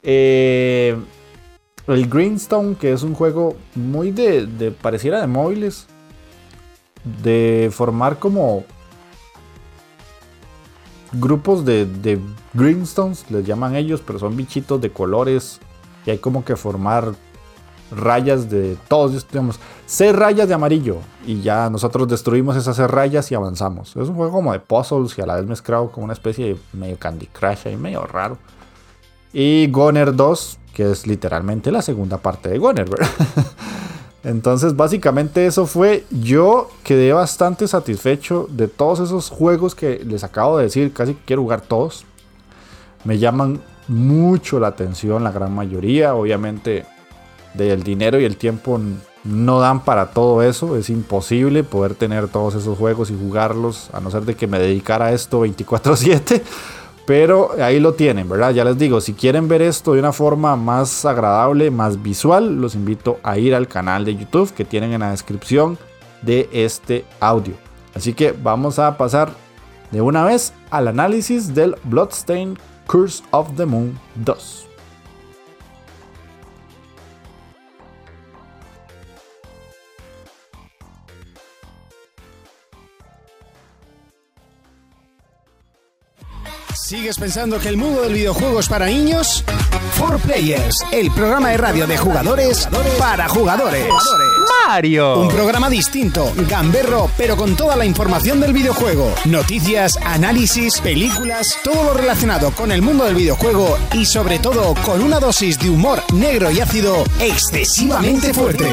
[0.02, 0.96] Eh,
[1.86, 5.86] el Greenstone, que es un juego muy de, pareciera de móviles,
[7.22, 8.64] de formar como
[11.12, 12.18] grupos de, de
[12.54, 15.60] Greenstones, les llaman ellos, pero son bichitos de colores
[16.06, 17.14] y hay como que formar
[17.90, 23.30] rayas de todos, digamos, seis rayas de amarillo y ya nosotros destruimos esas seis rayas
[23.32, 23.90] y avanzamos.
[23.90, 26.56] Es un juego como de puzzles y a la vez mezclado con una especie de
[26.72, 28.38] medio Candy Crush ahí medio raro.
[29.32, 32.88] Y Goner 2, que es literalmente la segunda parte de Goner,
[34.24, 36.04] Entonces, básicamente eso fue.
[36.10, 40.92] Yo quedé bastante satisfecho de todos esos juegos que les acabo de decir.
[40.92, 42.04] Casi quiero jugar todos.
[43.04, 46.14] Me llaman mucho la atención la gran mayoría.
[46.14, 46.84] Obviamente,
[47.66, 48.80] del dinero y el tiempo
[49.24, 50.76] no dan para todo eso.
[50.76, 54.58] Es imposible poder tener todos esos juegos y jugarlos, a no ser de que me
[54.58, 56.42] dedicara a esto 24/7.
[57.06, 58.52] Pero ahí lo tienen, ¿verdad?
[58.52, 62.74] Ya les digo, si quieren ver esto de una forma más agradable, más visual, los
[62.74, 65.78] invito a ir al canal de YouTube que tienen en la descripción
[66.20, 67.54] de este audio.
[67.94, 69.30] Así que vamos a pasar
[69.90, 74.67] de una vez al análisis del Bloodstained Curse of the Moon 2.
[86.80, 89.44] ¿Sigues pensando que el mundo del videojuego es para niños?
[89.94, 93.84] For Players, el programa de radio de jugadores para jugadores.
[94.66, 95.18] Mario.
[95.20, 99.12] Un programa distinto, gamberro, pero con toda la información del videojuego.
[99.24, 105.02] Noticias, análisis, películas, todo lo relacionado con el mundo del videojuego y sobre todo con
[105.02, 108.70] una dosis de humor negro y ácido excesivamente fuerte.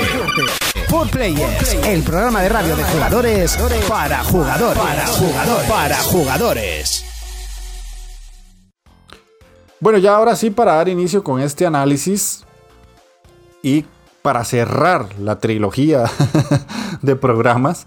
[0.89, 3.57] For Players, el programa de radio de jugadores
[3.89, 4.81] para jugadores.
[4.81, 5.67] Para jugadores.
[5.67, 7.04] Para jugadores.
[9.79, 12.45] Bueno, ya ahora sí, para dar inicio con este análisis
[13.61, 13.85] y
[14.21, 16.05] para cerrar la trilogía
[17.01, 17.85] de programas,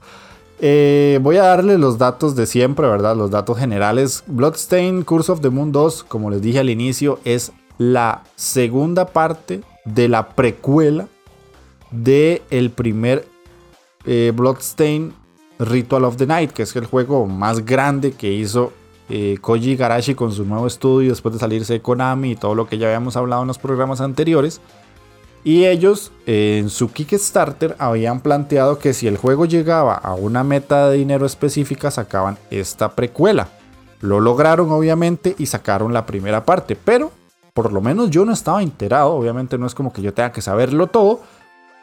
[0.60, 3.16] eh, voy a darle los datos de siempre, ¿verdad?
[3.16, 4.22] Los datos generales.
[4.26, 9.62] Bloodstain Curse of the Moon 2, como les dije al inicio, es la segunda parte
[9.84, 11.08] de la precuela
[11.90, 13.26] de el primer
[14.04, 15.14] eh, Bloodstain
[15.58, 18.72] Ritual of the Night, que es el juego más grande que hizo
[19.08, 22.66] eh, Koji Garashi con su nuevo estudio después de salirse de Konami y todo lo
[22.66, 24.60] que ya habíamos hablado en los programas anteriores.
[25.44, 30.90] Y ellos en su Kickstarter habían planteado que si el juego llegaba a una meta
[30.90, 33.48] de dinero específica sacaban esta precuela.
[34.00, 37.12] Lo lograron obviamente y sacaron la primera parte, pero
[37.54, 40.42] por lo menos yo no estaba enterado, obviamente no es como que yo tenga que
[40.42, 41.22] saberlo todo,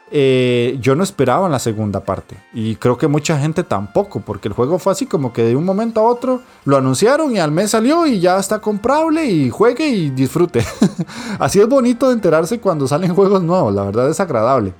[0.08, 2.36] eh, yo no esperaba en la segunda parte.
[2.52, 5.64] Y creo que mucha gente tampoco, porque el juego fue así como que de un
[5.64, 9.88] momento a otro lo anunciaron y al mes salió y ya está comprable y juegue
[9.88, 10.64] y disfrute.
[11.40, 14.72] así es bonito de enterarse cuando salen juegos nuevos, la verdad es agradable.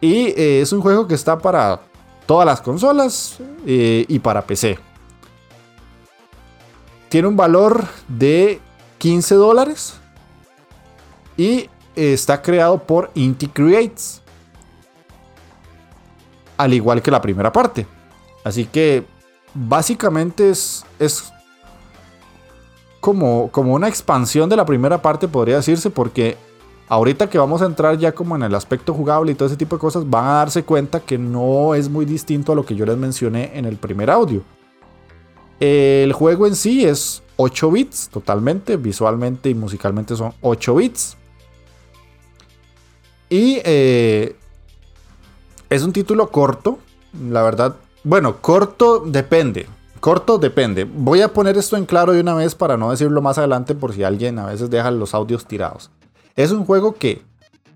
[0.00, 1.80] Y eh, es un juego que está para
[2.26, 4.78] todas las consolas eh, y para PC.
[7.08, 8.60] Tiene un valor de
[8.98, 9.94] 15 dólares
[11.36, 14.23] y está creado por Inti Creates
[16.56, 17.86] al igual que la primera parte.
[18.44, 19.04] Así que
[19.54, 21.32] básicamente es, es
[23.00, 26.36] como, como una expansión de la primera parte, podría decirse, porque
[26.88, 29.76] ahorita que vamos a entrar ya como en el aspecto jugable y todo ese tipo
[29.76, 32.86] de cosas, van a darse cuenta que no es muy distinto a lo que yo
[32.86, 34.42] les mencioné en el primer audio.
[35.60, 41.16] El juego en sí es 8 bits totalmente, visualmente y musicalmente son 8 bits.
[43.30, 44.36] Y eh,
[45.74, 46.78] es un título corto,
[47.28, 47.74] la verdad.
[48.04, 49.66] Bueno, corto depende.
[49.98, 50.84] Corto depende.
[50.84, 53.92] Voy a poner esto en claro de una vez para no decirlo más adelante por
[53.92, 55.90] si alguien a veces deja los audios tirados.
[56.36, 57.22] Es un juego que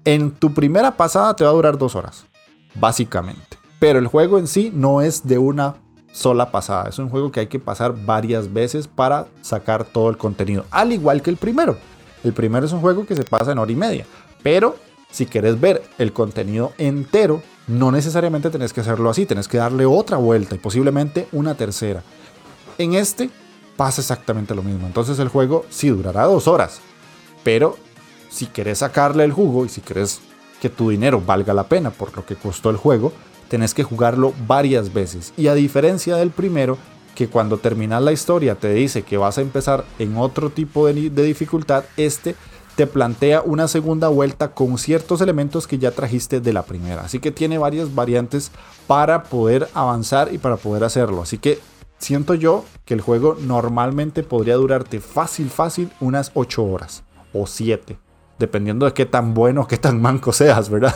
[0.05, 2.25] en tu primera pasada te va a durar dos horas,
[2.77, 3.59] básicamente.
[3.81, 5.75] Pero el juego en sí no es de una
[6.13, 6.89] sola pasada.
[6.89, 10.65] Es un juego que hay que pasar varias veces para sacar todo el contenido.
[10.71, 11.77] Al igual que el primero.
[12.23, 14.07] El primero es un juego que se pasa en hora y media.
[14.43, 14.77] Pero
[15.11, 19.87] si quieres ver el contenido entero, no necesariamente tenés que hacerlo así, tenés que darle
[19.87, 22.03] otra vuelta y posiblemente una tercera.
[22.79, 23.31] En este
[23.77, 24.87] pasa exactamente lo mismo.
[24.87, 26.81] Entonces el juego sí durará dos horas,
[27.43, 27.77] pero
[28.29, 30.21] si querés sacarle el jugo y si querés
[30.61, 33.13] que tu dinero valga la pena por lo que costó el juego,
[33.49, 35.33] tenés que jugarlo varias veces.
[35.37, 36.77] Y a diferencia del primero,
[37.15, 41.11] que cuando terminas la historia te dice que vas a empezar en otro tipo de,
[41.11, 42.37] de dificultad, este
[42.79, 47.03] te plantea una segunda vuelta con ciertos elementos que ya trajiste de la primera.
[47.03, 48.53] Así que tiene varias variantes
[48.87, 51.21] para poder avanzar y para poder hacerlo.
[51.21, 51.59] Así que
[51.99, 57.99] siento yo que el juego normalmente podría durarte fácil, fácil unas 8 horas o 7.
[58.39, 60.95] Dependiendo de qué tan bueno o qué tan manco seas, ¿verdad?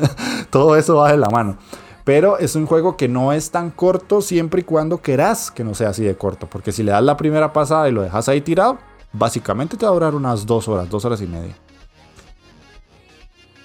[0.50, 1.56] Todo eso va de la mano.
[2.04, 5.72] Pero es un juego que no es tan corto siempre y cuando querás que no
[5.72, 6.50] sea así de corto.
[6.50, 8.76] Porque si le das la primera pasada y lo dejas ahí tirado,
[9.16, 11.56] Básicamente te va a durar unas dos horas, dos horas y media.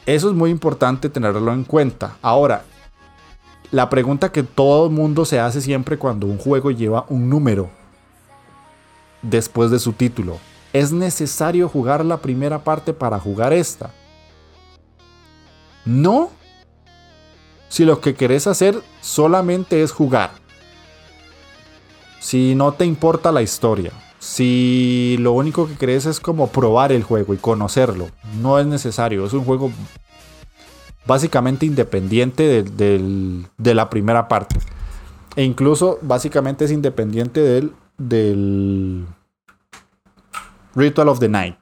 [0.06, 2.18] Eso es muy importante tenerlo en cuenta.
[2.22, 2.64] Ahora,
[3.72, 7.72] la pregunta que todo el mundo se hace siempre cuando un juego lleva un número
[9.24, 10.38] después de su título.
[10.72, 13.92] ¿Es necesario jugar la primera parte para jugar esta?
[15.84, 16.30] No.
[17.70, 20.30] Si lo que querés hacer solamente es jugar.
[22.20, 27.04] Si no te importa la historia si lo único que crees es como probar el
[27.04, 28.10] juego y conocerlo,
[28.42, 29.26] no es necesario.
[29.26, 29.72] Es un juego
[31.08, 34.60] básicamente independiente de, la primera parte.
[35.36, 39.06] E incluso básicamente es independiente del, del
[40.76, 41.56] Ritual of the Night.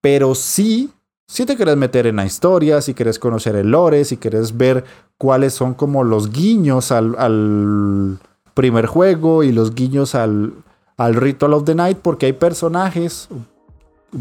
[0.00, 0.90] Pero sí,
[1.28, 4.84] si te quieres meter en la historia, si quieres conocer el lore, si quieres ver
[5.18, 8.18] cuáles son como los guiños al
[8.54, 10.54] primer juego y los guiños al,
[11.00, 13.30] al Ritual of the Night porque hay personajes,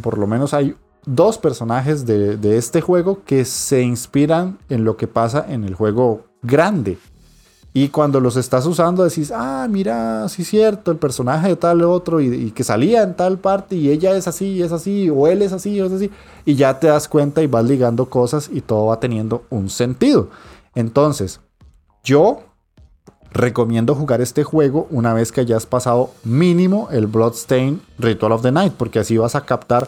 [0.01, 5.05] por lo menos hay dos personajes de, este juego que se inspiran en lo que
[5.05, 6.97] pasa en el juego grande.
[7.73, 11.81] Y cuando los estás usando decís, ah, mira, sí es cierto, el personaje de tal
[11.81, 15.41] otro y, que salía en tal parte y ella es así es así, o él
[15.41, 16.09] es así o es así.
[16.45, 20.29] Y ya te das cuenta y vas ligando cosas y todo va teniendo un sentido.
[20.75, 21.41] Entonces,
[22.05, 22.48] yo
[23.31, 28.51] recomiendo jugar este juego una vez que hayas pasado mínimo el Bloodstain Ritual of the
[28.51, 29.87] Night, porque así vas a captar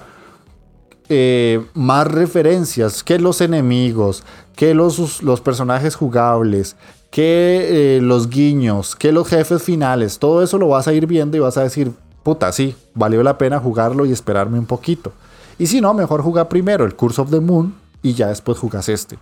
[1.10, 4.23] eh, más referencias que los enemigos,
[4.56, 6.75] que los, los personajes jugables,
[7.10, 11.36] que eh, los guiños, que los jefes finales, todo eso lo vas a ir viendo
[11.36, 11.91] y vas a decir,
[12.23, 15.12] puta, sí, valió la pena jugarlo y esperarme un poquito.
[15.60, 18.88] Y si no, mejor jugar primero el Curse of the Moon y ya después jugas
[18.88, 19.19] este.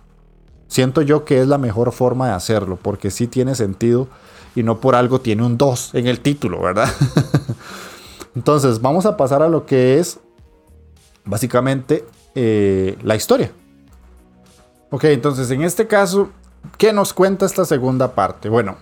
[0.70, 4.06] Siento yo que es la mejor forma de hacerlo, porque sí tiene sentido
[4.54, 6.88] y no por algo tiene un 2 en el título, ¿verdad?
[8.36, 10.20] Entonces, vamos a pasar a lo que es
[11.24, 12.04] básicamente
[12.36, 13.50] eh, la historia.
[14.90, 16.30] Ok, entonces en este caso,
[16.78, 18.48] ¿qué nos cuenta esta segunda parte?
[18.48, 18.76] Bueno,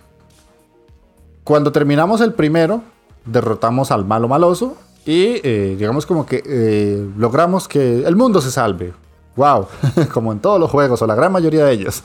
[1.42, 2.82] cuando terminamos el primero,
[3.24, 4.76] derrotamos al malo maloso
[5.06, 8.92] y eh, digamos como que eh, logramos que el mundo se salve
[9.38, 9.66] wow,
[10.12, 12.02] como en todos los juegos o la gran mayoría de ellos.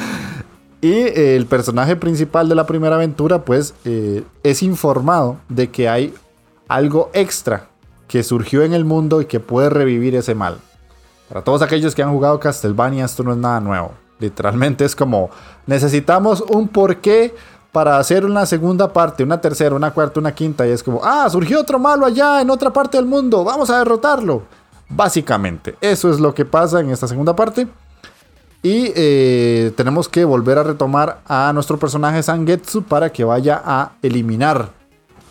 [0.80, 6.14] y el personaje principal de la primera aventura pues eh, es informado de que hay
[6.68, 7.68] algo extra
[8.06, 10.58] que surgió en el mundo y que puede revivir ese mal.
[11.28, 13.92] Para todos aquellos que han jugado Castlevania, esto no es nada nuevo.
[14.18, 15.30] Literalmente es como,
[15.66, 17.34] necesitamos un porqué
[17.72, 20.66] para hacer una segunda parte, una tercera, una cuarta, una quinta.
[20.66, 23.78] Y es como, ah, surgió otro malo allá en otra parte del mundo, vamos a
[23.78, 24.42] derrotarlo.
[24.94, 27.66] Básicamente, eso es lo que pasa en esta segunda parte.
[28.62, 33.92] Y eh, tenemos que volver a retomar a nuestro personaje Sangetsu para que vaya a
[34.02, 34.70] eliminar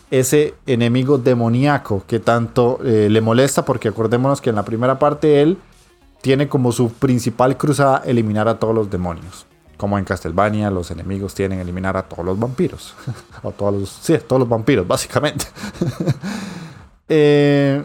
[0.10, 3.64] ese enemigo demoníaco que tanto eh, le molesta.
[3.64, 5.58] Porque acordémonos que en la primera parte él
[6.22, 9.46] tiene como su principal cruzada eliminar a todos los demonios.
[9.78, 12.96] Como en Castlevania, los enemigos tienen eliminar a todos los vampiros.
[13.44, 13.90] o todos los.
[13.90, 15.46] Sí, todos los vampiros, básicamente.
[17.08, 17.84] eh,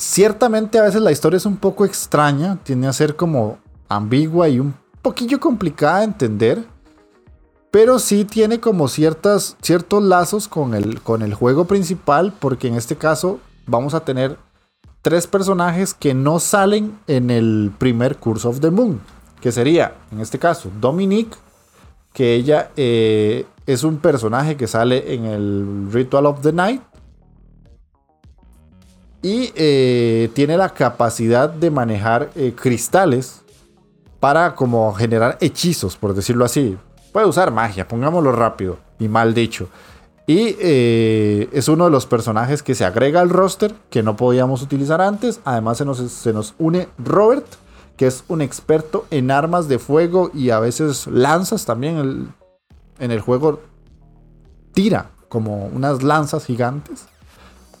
[0.00, 2.58] ciertamente a veces la historia es un poco extraña.
[2.62, 6.64] Tiene a ser como ambigua y un poquillo complicada de entender.
[7.70, 12.32] Pero sí tiene como ciertas, ciertos lazos con el, con el juego principal.
[12.38, 14.38] Porque en este caso vamos a tener
[15.02, 19.00] tres personajes que no salen en el primer Curse of the Moon
[19.40, 21.36] que sería, en este caso, Dominique,
[22.12, 26.82] que ella eh, es un personaje que sale en el Ritual of the Night
[29.22, 33.42] y eh, tiene la capacidad de manejar eh, cristales
[34.18, 36.76] para como generar hechizos, por decirlo así.
[37.12, 39.68] Puede usar magia, pongámoslo rápido y mal dicho.
[40.26, 45.00] Y es uno de los personajes que se agrega al roster que no podíamos utilizar
[45.00, 45.40] antes.
[45.44, 47.46] Además se nos, se nos une Robert,
[47.96, 52.32] que es un experto en armas de fuego y a veces lanzas también.
[53.00, 53.60] en el juego
[54.72, 57.06] tira como unas lanzas gigantes.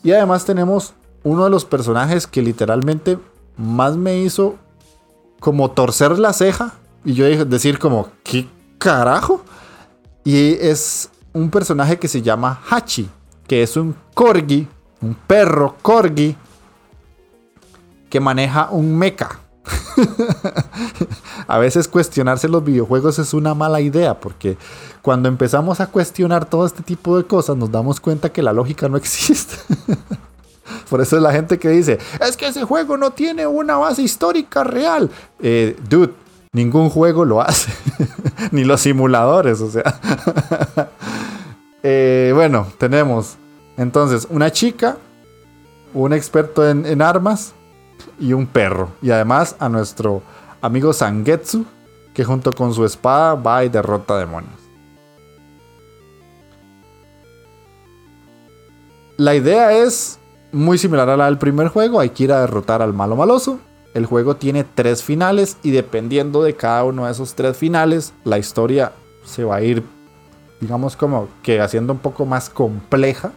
[0.02, 3.18] Y además tenemos uno de los personajes que literalmente
[3.56, 4.56] más me hizo
[5.38, 6.74] como torcer la ceja.
[7.04, 8.46] Y yo decir como, ¿qué
[8.78, 9.42] carajo?
[10.24, 13.08] Y es un personaje que se llama Hachi,
[13.46, 14.68] que es un corgi,
[15.00, 16.36] un perro corgi,
[18.08, 19.28] que maneja un mecha.
[21.46, 24.56] a veces cuestionarse los videojuegos es una mala idea porque
[25.02, 28.88] cuando empezamos a cuestionar todo este tipo de cosas nos damos cuenta que la lógica
[28.88, 29.56] no existe.
[30.88, 34.02] Por eso es la gente que dice, es que ese juego no tiene una base
[34.02, 35.10] histórica real.
[35.40, 36.12] Eh, dude,
[36.52, 37.72] ningún juego lo hace.
[38.50, 39.82] Ni los simuladores, o sea.
[41.82, 43.36] Eh, bueno, tenemos
[43.78, 44.98] entonces una chica,
[45.94, 47.54] un experto en armas,
[48.20, 48.90] y un perro.
[49.02, 50.22] Y además a nuestro
[50.60, 51.64] amigo Sangetsu,
[52.14, 54.54] que junto con su espada va y derrota demonios.
[59.16, 60.18] La idea es
[60.52, 63.58] muy similar a la del primer juego, hay que ir a derrotar al malo maloso.
[63.94, 68.38] El juego tiene tres finales y dependiendo de cada uno de esos tres finales, la
[68.38, 68.92] historia
[69.24, 69.82] se va a ir,
[70.60, 73.32] digamos como que haciendo un poco más compleja.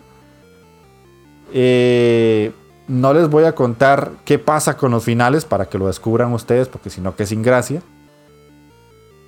[1.52, 2.52] Eh,
[2.88, 6.68] no les voy a contar qué pasa con los finales para que lo descubran ustedes,
[6.68, 7.82] porque si no, que sin gracia.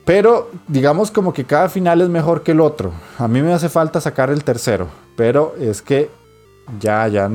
[0.06, 2.92] Pero digamos como que cada final es mejor que el otro.
[3.18, 6.12] A mí me hace falta sacar el tercero, pero es que
[6.80, 7.32] ya, ya,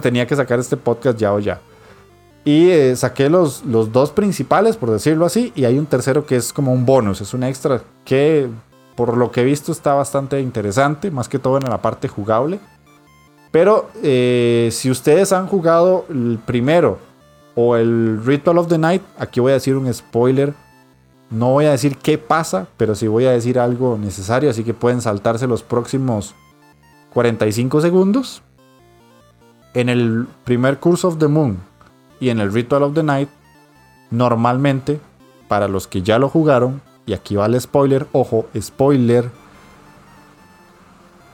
[0.00, 1.60] tenía que sacar este podcast ya o ya.
[2.44, 6.36] Y eh, saqué los, los dos principales, por decirlo así, y hay un tercero que
[6.36, 8.48] es como un bonus, es un extra que
[8.98, 12.58] por lo que he visto está bastante interesante, más que todo en la parte jugable.
[13.50, 16.98] Pero eh, si ustedes han jugado el primero
[17.54, 20.52] o el Ritual of the Night, aquí voy a decir un spoiler.
[21.30, 24.74] No voy a decir qué pasa, pero sí voy a decir algo necesario, así que
[24.74, 26.34] pueden saltarse los próximos
[27.12, 28.42] 45 segundos.
[29.74, 31.58] En el primer Curse of the Moon
[32.20, 33.28] y en el Ritual of the Night,
[34.10, 35.00] normalmente,
[35.46, 39.30] para los que ya lo jugaron, y aquí va el spoiler, ojo, spoiler,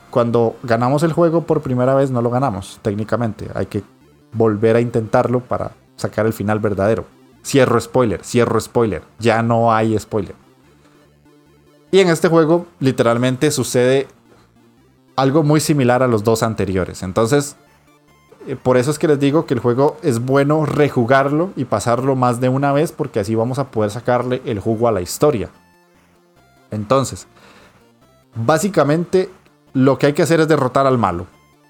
[0.09, 3.49] cuando ganamos el juego por primera vez no lo ganamos, técnicamente.
[3.53, 3.83] Hay que
[4.31, 7.05] volver a intentarlo para sacar el final verdadero.
[7.43, 9.03] Cierro spoiler, cierro spoiler.
[9.19, 10.35] Ya no hay spoiler.
[11.91, 14.07] Y en este juego literalmente sucede
[15.15, 17.03] algo muy similar a los dos anteriores.
[17.03, 17.55] Entonces,
[18.61, 22.39] por eso es que les digo que el juego es bueno rejugarlo y pasarlo más
[22.39, 25.49] de una vez porque así vamos a poder sacarle el jugo a la historia.
[26.69, 27.27] Entonces,
[28.35, 29.29] básicamente
[29.73, 31.25] lo que hay que hacer es derrotar al malo.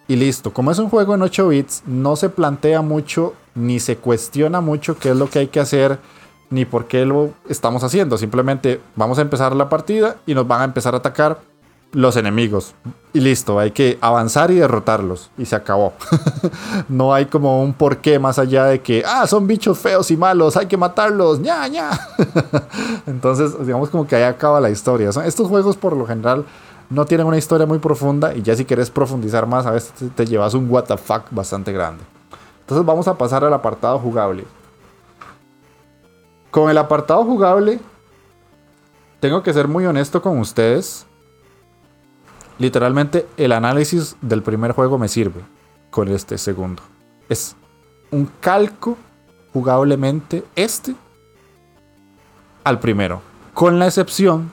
[0.07, 3.97] Y listo, como es un juego en 8 bits, no se plantea mucho ni se
[3.97, 5.99] cuestiona mucho qué es lo que hay que hacer
[6.49, 8.17] ni por qué lo estamos haciendo.
[8.17, 11.39] Simplemente vamos a empezar la partida y nos van a empezar a atacar
[11.91, 12.75] los enemigos.
[13.13, 15.31] Y listo, hay que avanzar y derrotarlos.
[15.37, 15.93] Y se acabó.
[16.89, 20.57] no hay como un porqué más allá de que, ah, son bichos feos y malos,
[20.57, 21.91] hay que matarlos, ña, ña.
[23.07, 25.09] Entonces, digamos como que ahí acaba la historia.
[25.25, 26.45] Estos juegos por lo general
[26.89, 30.25] no tienen una historia muy profunda y ya si quieres profundizar más, a veces te,
[30.25, 32.03] llevas un fuck bastante grande.
[32.61, 34.45] Entonces vamos a pasar al apartado jugable.
[36.51, 37.79] Con el apartado jugable,
[39.19, 41.05] tengo que ser muy honesto con ustedes.
[42.57, 45.41] Literalmente el análisis del primer juego me sirve
[45.89, 46.81] con este segundo.
[47.27, 47.55] Es
[48.11, 48.97] un calco
[49.53, 50.95] jugablemente este
[52.63, 53.21] al primero.
[53.53, 54.51] Con la excepción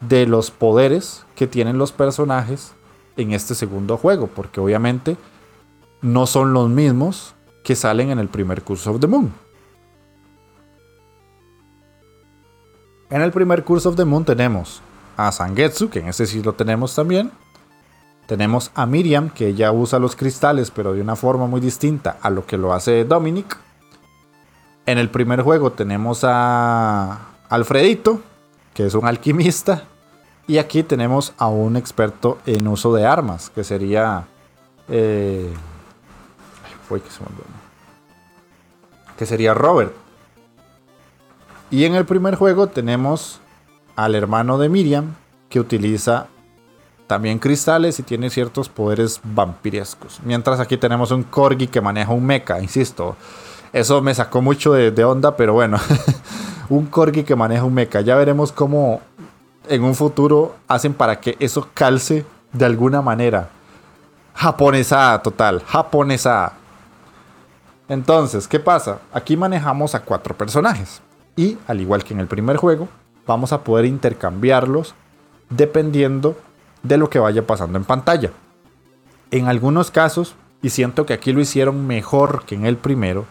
[0.00, 2.72] de los poderes que tienen los personajes
[3.16, 4.28] en este segundo juego.
[4.28, 5.16] Porque obviamente
[6.02, 9.32] no son los mismos que salen en el primer Curse of the Moon.
[13.10, 14.82] En el primer Curse of the Moon tenemos
[15.16, 17.30] a Sangetsu, que en ese sí lo tenemos también.
[18.26, 22.30] Tenemos a Miriam, que ella usa los cristales, pero de una forma muy distinta a
[22.30, 23.56] lo que lo hace Dominic.
[24.86, 28.20] En el primer juego tenemos a Alfredito,
[28.74, 29.84] que es un alquimista.
[30.46, 34.26] Y aquí tenemos a un experto en uso de armas, que sería...
[34.88, 35.52] Eh,
[36.88, 37.20] que, se
[39.16, 39.92] que sería Robert.
[41.70, 43.40] Y en el primer juego tenemos
[43.96, 45.14] al hermano de Miriam,
[45.48, 46.26] que utiliza
[47.10, 50.20] también cristales y tiene ciertos poderes vampirescos.
[50.24, 53.16] Mientras aquí tenemos un Corgi que maneja un mecha, insisto.
[53.72, 55.78] Eso me sacó mucho de, onda, pero bueno.
[56.68, 58.00] un Corgi que maneja un mecha.
[58.00, 59.00] Ya veremos cómo
[59.68, 63.48] en un futuro hacen para que eso calce de alguna manera.
[64.34, 66.52] Japonesa total, japonesa.
[67.88, 69.00] Entonces, ¿qué pasa?
[69.12, 71.02] Aquí manejamos a cuatro personajes.
[71.34, 72.88] Y, al igual que en el primer juego,
[73.30, 74.96] vamos a poder intercambiarlos
[75.50, 76.36] dependiendo
[76.82, 78.32] de lo que vaya pasando en pantalla.
[79.30, 83.26] En algunos casos, y siento que aquí lo hicieron mejor que en el primero,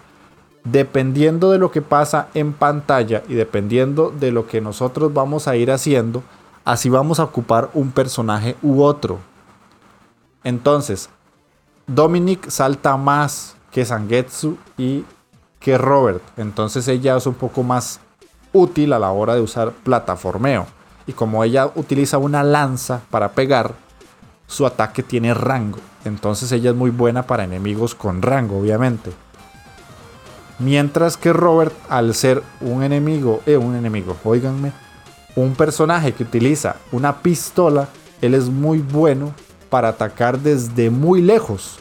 [0.64, 5.58] dependiendo de lo que pasa en pantalla y dependiendo de lo que nosotros vamos a
[5.58, 6.24] ir haciendo,
[6.64, 9.20] así vamos a ocupar un personaje u otro.
[10.45, 11.10] Entonces,
[11.88, 15.04] Dominic salta más que Sangetsu y
[15.60, 16.24] que Robert.
[16.38, 18.00] Entonces ella es un poco más
[18.54, 20.68] útil a la hora de usar plataformeo.
[21.08, 23.74] Y como ella utiliza una lanza para pegar,
[24.47, 25.80] su ataque tiene rango.
[26.06, 29.12] Entonces ella es muy buena para enemigos con rango, obviamente.
[30.60, 34.74] Mientras que Robert, al ser un enemigo, eh, un enemigo, oíganme,
[35.36, 37.88] un personaje que utiliza una pistola,
[38.22, 39.34] él es muy bueno
[39.70, 41.80] para atacar desde muy lejos.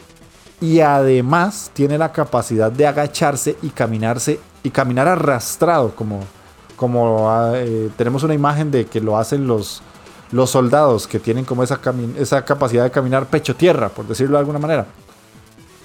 [0.61, 6.21] Y además tiene la capacidad de agacharse y caminarse y caminar arrastrado como
[6.79, 9.81] como ah, eh, tenemos una imagen de que lo hacen los,
[10.31, 11.81] los soldados que tienen como esa,
[12.17, 14.85] esa capacidad de caminar pecho tierra, por decirlo de alguna manera.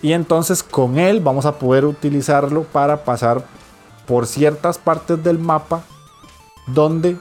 [0.02, 3.44] Y entonces con él vamos a poder utilizarlo para pasar
[4.06, 5.82] por ciertas partes del mapa
[6.68, 7.16] donde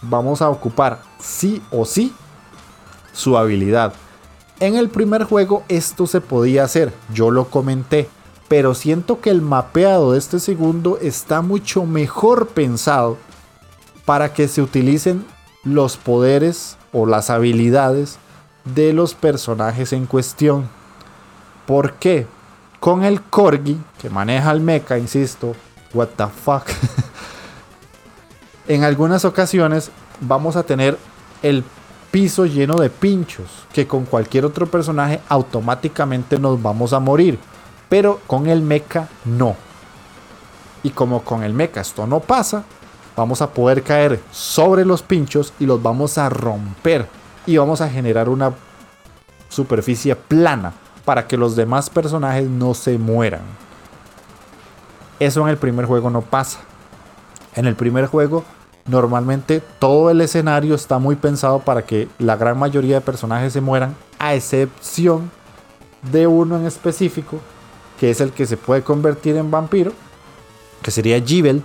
[0.00, 2.12] vamos a ocupar sí o sí
[3.12, 3.92] su habilidad.
[4.58, 8.08] En el primer juego esto se podía hacer, yo lo comenté
[8.52, 13.16] pero siento que el mapeado de este segundo está mucho mejor pensado
[14.04, 15.24] para que se utilicen
[15.64, 18.18] los poderes o las habilidades
[18.66, 20.68] de los personajes en cuestión.
[21.64, 22.26] ¿Por qué?
[22.78, 25.56] Con el Corgi, que maneja el mecha, insisto,
[25.94, 26.64] what the fuck.
[28.68, 29.90] en algunas ocasiones
[30.20, 30.98] vamos a tener
[31.42, 31.64] el
[32.10, 37.38] piso lleno de pinchos, que con cualquier otro personaje automáticamente nos vamos a morir.
[37.92, 39.54] Pero con el mecha no.
[40.82, 42.64] Y como con el mecha esto no pasa,
[43.14, 47.06] vamos a poder caer sobre los pinchos y los vamos a romper.
[47.44, 48.54] Y vamos a generar una
[49.50, 50.72] superficie plana
[51.04, 53.42] para que los demás personajes no se mueran.
[55.20, 56.60] Eso en el primer juego no pasa.
[57.56, 58.42] En el primer juego
[58.86, 63.60] normalmente todo el escenario está muy pensado para que la gran mayoría de personajes se
[63.60, 65.30] mueran, a excepción
[66.10, 67.38] de uno en específico
[67.98, 69.92] que es el que se puede convertir en vampiro,
[70.82, 71.62] que sería Jibel.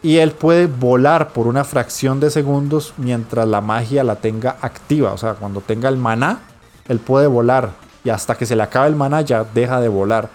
[0.00, 5.12] Y él puede volar por una fracción de segundos mientras la magia la tenga activa.
[5.12, 6.40] O sea, cuando tenga el maná,
[6.88, 7.72] él puede volar.
[8.04, 10.30] Y hasta que se le acabe el maná ya deja de volar.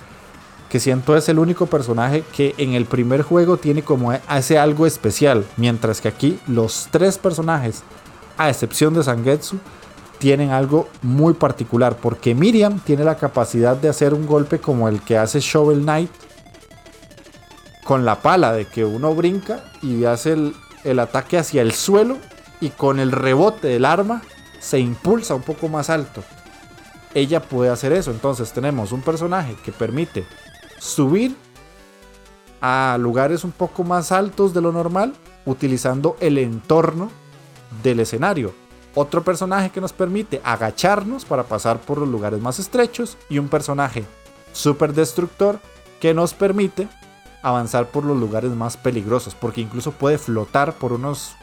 [0.69, 4.85] Que siento es el único personaje que en el primer juego tiene como ese algo
[4.85, 5.45] especial.
[5.55, 7.83] Mientras que aquí los tres personajes,
[8.37, 9.59] a excepción de Sangetsu,
[10.23, 15.01] tienen algo muy particular, porque Miriam tiene la capacidad de hacer un golpe como el
[15.01, 16.09] que hace Shovel Knight
[17.83, 20.55] con la pala, de que uno brinca y hace el,
[20.85, 22.19] el ataque hacia el suelo
[22.61, 24.21] y con el rebote del arma
[24.61, 26.23] se impulsa un poco más alto.
[27.13, 30.25] Ella puede hacer eso, entonces tenemos un personaje que permite
[30.79, 31.35] subir
[32.61, 35.15] a lugares un poco más altos de lo normal
[35.45, 37.11] utilizando el entorno
[37.83, 38.62] del escenario
[38.95, 43.49] otro personaje que nos permite agacharnos para pasar por los lugares más estrechos y un
[43.49, 44.05] personaje
[44.51, 45.59] super destructor
[45.99, 46.87] que nos permite
[47.41, 51.33] avanzar por los lugares más peligrosos, porque incluso puede flotar por unos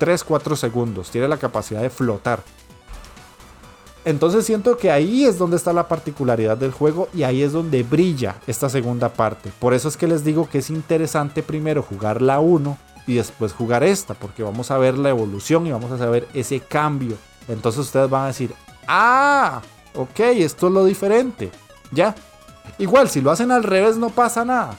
[0.00, 2.42] 3-4 segundos, tiene la capacidad de flotar.
[4.04, 7.82] Entonces siento que ahí es donde está la particularidad del juego y ahí es donde
[7.82, 9.50] brilla esta segunda parte.
[9.58, 12.76] Por eso es que les digo que es interesante primero jugar la 1
[13.06, 16.60] y después jugar esta, porque vamos a ver la evolución y vamos a saber ese
[16.60, 17.16] cambio.
[17.48, 18.54] Entonces ustedes van a decir,
[18.86, 19.60] ah,
[19.94, 21.50] ok, esto es lo diferente.
[21.90, 22.14] Ya.
[22.78, 24.76] Igual, si lo hacen al revés no pasa nada.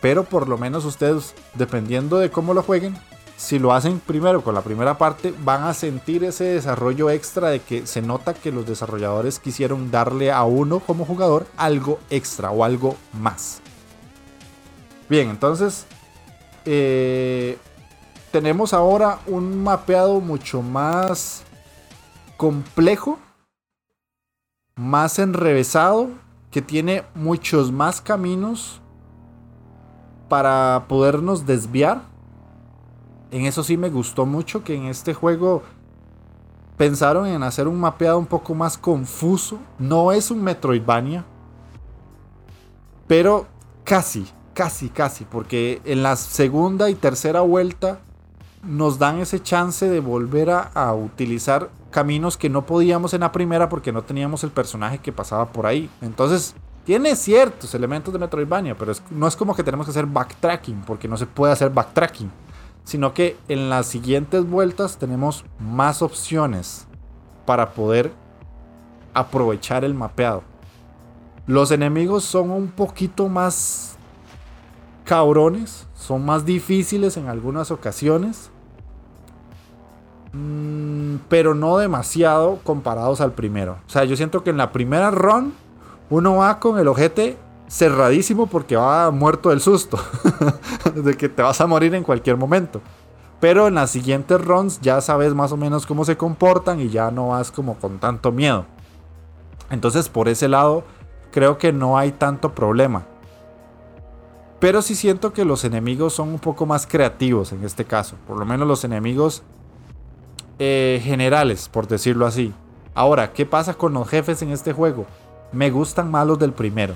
[0.00, 2.96] Pero por lo menos ustedes, dependiendo de cómo lo jueguen,
[3.36, 7.60] si lo hacen primero con la primera parte, van a sentir ese desarrollo extra de
[7.60, 12.64] que se nota que los desarrolladores quisieron darle a uno como jugador algo extra o
[12.64, 13.60] algo más.
[15.08, 15.86] Bien, entonces
[16.66, 17.56] eh,
[18.30, 21.42] tenemos ahora un mapeado mucho más
[22.36, 23.18] complejo,
[24.76, 26.10] más enrevesado,
[26.50, 28.80] que tiene muchos más caminos
[30.28, 32.02] para podernos desviar
[33.30, 35.62] en eso sí me gustó mucho que en este juego
[36.76, 39.58] pensaron en hacer un mapeado un poco más confuso.
[39.78, 41.24] No es un Metroidvania,
[43.06, 43.46] pero
[43.84, 48.00] casi, casi, casi, porque en la segunda y tercera vuelta
[48.64, 53.68] nos dan ese chance de volver a, utilizar caminos que no podíamos en la primera
[53.68, 55.88] porque no teníamos el personaje que pasaba por ahí.
[56.00, 56.54] Entonces,
[56.84, 61.06] tiene ciertos elementos de Metroidvania, pero no es como que tenemos que hacer backtracking, porque
[61.06, 62.30] no se puede hacer backtracking
[62.86, 66.86] sino que en las siguientes vueltas tenemos más opciones
[67.44, 68.12] para poder
[69.12, 70.44] aprovechar el mapeado.
[71.48, 73.95] Los enemigos son un poquito más
[75.06, 78.50] cabrones, son más difíciles en algunas ocasiones,
[80.32, 83.78] mm, pero no demasiado comparados al primero.
[83.86, 85.54] O sea, yo siento que en la primera run
[86.10, 87.38] uno va con el ojete
[87.68, 89.98] cerradísimo porque va muerto del susto.
[90.94, 92.80] de que te vas a morir en cualquier momento.
[93.40, 97.10] Pero en las siguientes runs ya sabes más o menos cómo se comportan y ya
[97.10, 98.66] no vas como con tanto miedo.
[99.70, 100.84] Entonces por ese lado
[101.30, 103.04] creo que no hay tanto problema.
[104.58, 108.16] Pero sí siento que los enemigos son un poco más creativos en este caso.
[108.26, 109.42] Por lo menos los enemigos
[110.58, 112.52] eh, generales, por decirlo así.
[112.94, 115.04] Ahora, ¿qué pasa con los jefes en este juego?
[115.52, 116.94] Me gustan más los del primero.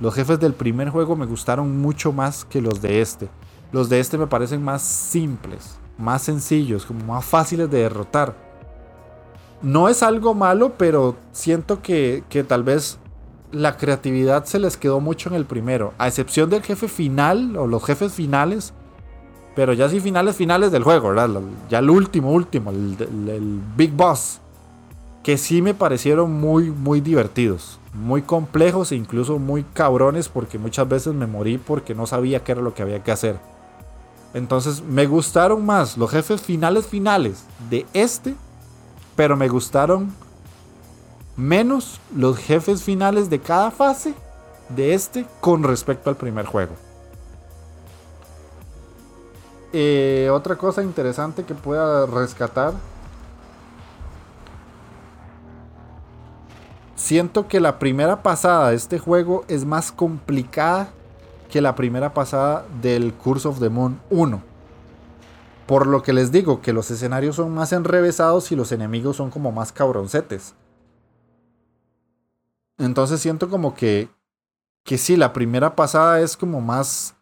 [0.00, 3.28] Los jefes del primer juego me gustaron mucho más que los de este.
[3.70, 8.34] Los de este me parecen más simples, más sencillos, como más fáciles de derrotar.
[9.60, 12.98] No es algo malo, pero siento que, tal vez
[13.52, 15.94] la creatividad se les quedó mucho en el primero.
[15.98, 18.72] A excepción del jefe final o los jefes finales.
[19.54, 21.12] Pero ya sí finales finales del juego.
[21.68, 22.96] Ya el último, último, el,
[23.28, 24.40] el Big Boss.
[25.22, 30.88] Que sí me parecieron muy, muy divertidos muy complejos e incluso muy cabrones porque muchas
[30.88, 33.38] veces me morí porque no sabía qué era lo que había que hacer.
[34.34, 38.34] Entonces me gustaron más los jefes finales finales de este,
[39.16, 40.12] pero me gustaron
[41.38, 44.12] menos los jefes finales de cada fase
[44.68, 46.74] de este con respecto al primer juego.
[49.72, 52.74] Eh, otra cosa interesante que pueda rescatar
[57.08, 60.90] Siento que la primera pasada de este juego es más complicada
[61.48, 64.42] que la primera pasada del Curse of the Moon 1.
[65.66, 69.30] Por lo que les digo que los escenarios son más enrevesados y los enemigos son
[69.30, 70.54] como más cabroncetes.
[72.78, 74.08] Entonces siento como que
[74.84, 77.14] que sí, la primera pasada es como más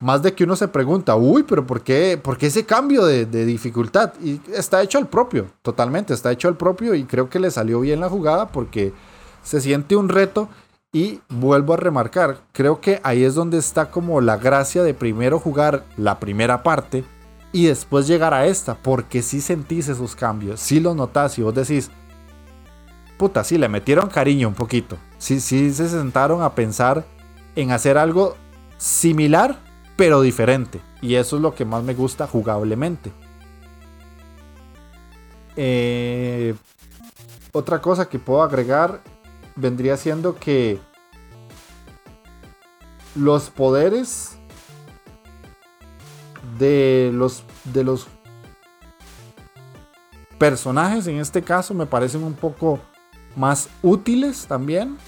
[0.00, 3.26] más de que uno se pregunta, uy, pero ¿por qué, por qué ese cambio de,
[3.26, 4.14] dificultad?
[4.22, 7.80] Y está hecho al propio, totalmente, está hecho al propio y creo que le salió
[7.80, 8.94] bien la jugada porque
[9.42, 10.48] se siente un reto
[10.90, 15.38] y vuelvo a remarcar, creo que ahí es donde está como la gracia de primero
[15.38, 17.04] jugar la primera parte
[17.52, 21.54] y después llegar a esta, porque si sentís esos cambios, si los notás y vos
[21.54, 21.90] decís,
[23.20, 27.04] puta, sí, le metieron cariño un poquito, sí, sí se sentaron a pensar
[27.54, 28.34] en hacer algo
[28.78, 29.58] similar
[29.94, 30.80] pero diferente.
[31.02, 33.12] Y eso es lo que más me gusta jugablemente.
[35.54, 36.54] Eh,
[37.52, 39.02] otra cosa que puedo agregar
[39.54, 40.80] vendría siendo que
[43.14, 44.38] los poderes
[46.58, 48.06] de los de los
[50.38, 52.80] personajes en este caso me parecen un poco
[53.36, 54.98] más útiles también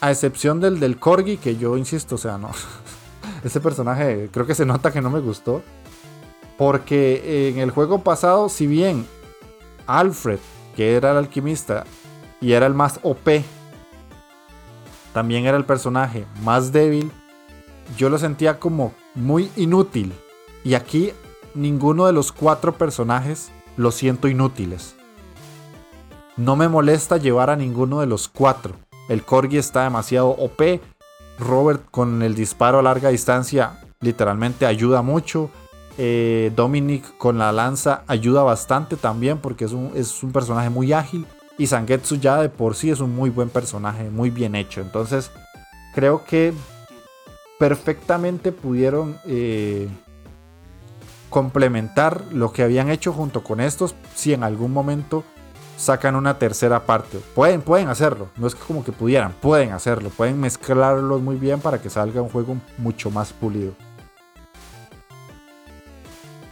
[0.00, 2.50] a excepción del del corgi que yo insisto o sea no
[3.44, 5.62] ese personaje creo que se nota que no me gustó.
[6.58, 9.06] Porque en el juego pasado, si bien
[9.86, 10.38] Alfred,
[10.74, 11.84] que era el alquimista
[12.40, 13.42] y era el más OP,
[15.12, 17.12] también era el personaje más débil,
[17.96, 20.12] yo lo sentía como muy inútil.
[20.64, 21.12] Y aquí
[21.54, 24.95] ninguno de los cuatro personajes lo siento inútiles.
[26.36, 28.74] No me molesta llevar a ninguno de los cuatro.
[29.08, 30.80] El Corgi está demasiado OP.
[31.38, 35.50] Robert con el disparo a larga distancia literalmente ayuda mucho.
[35.98, 40.92] Eh, Dominic con la lanza ayuda bastante también porque es un, es un personaje muy
[40.92, 41.26] ágil.
[41.56, 44.82] Y Sangetsu ya de por sí es un muy buen personaje, muy bien hecho.
[44.82, 45.30] Entonces
[45.94, 46.52] creo que
[47.58, 49.88] perfectamente pudieron eh,
[51.30, 55.24] complementar lo que habían hecho junto con estos si en algún momento
[55.76, 57.18] sacan una tercera parte.
[57.34, 61.80] Pueden, pueden hacerlo, no es como que pudieran, pueden hacerlo, pueden mezclarlos muy bien para
[61.80, 63.74] que salga un juego mucho más pulido.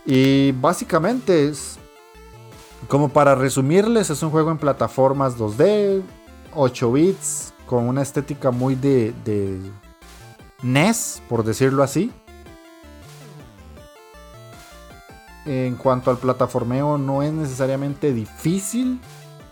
[0.07, 1.79] Y básicamente es,
[2.89, 6.03] como para resumirles, es un juego en plataformas 2D,
[6.55, 9.59] 8 bits, con una estética muy de, de
[10.63, 12.13] NES, por decirlo así.
[15.47, 19.01] En cuanto al plataformeo, no es necesariamente difícil.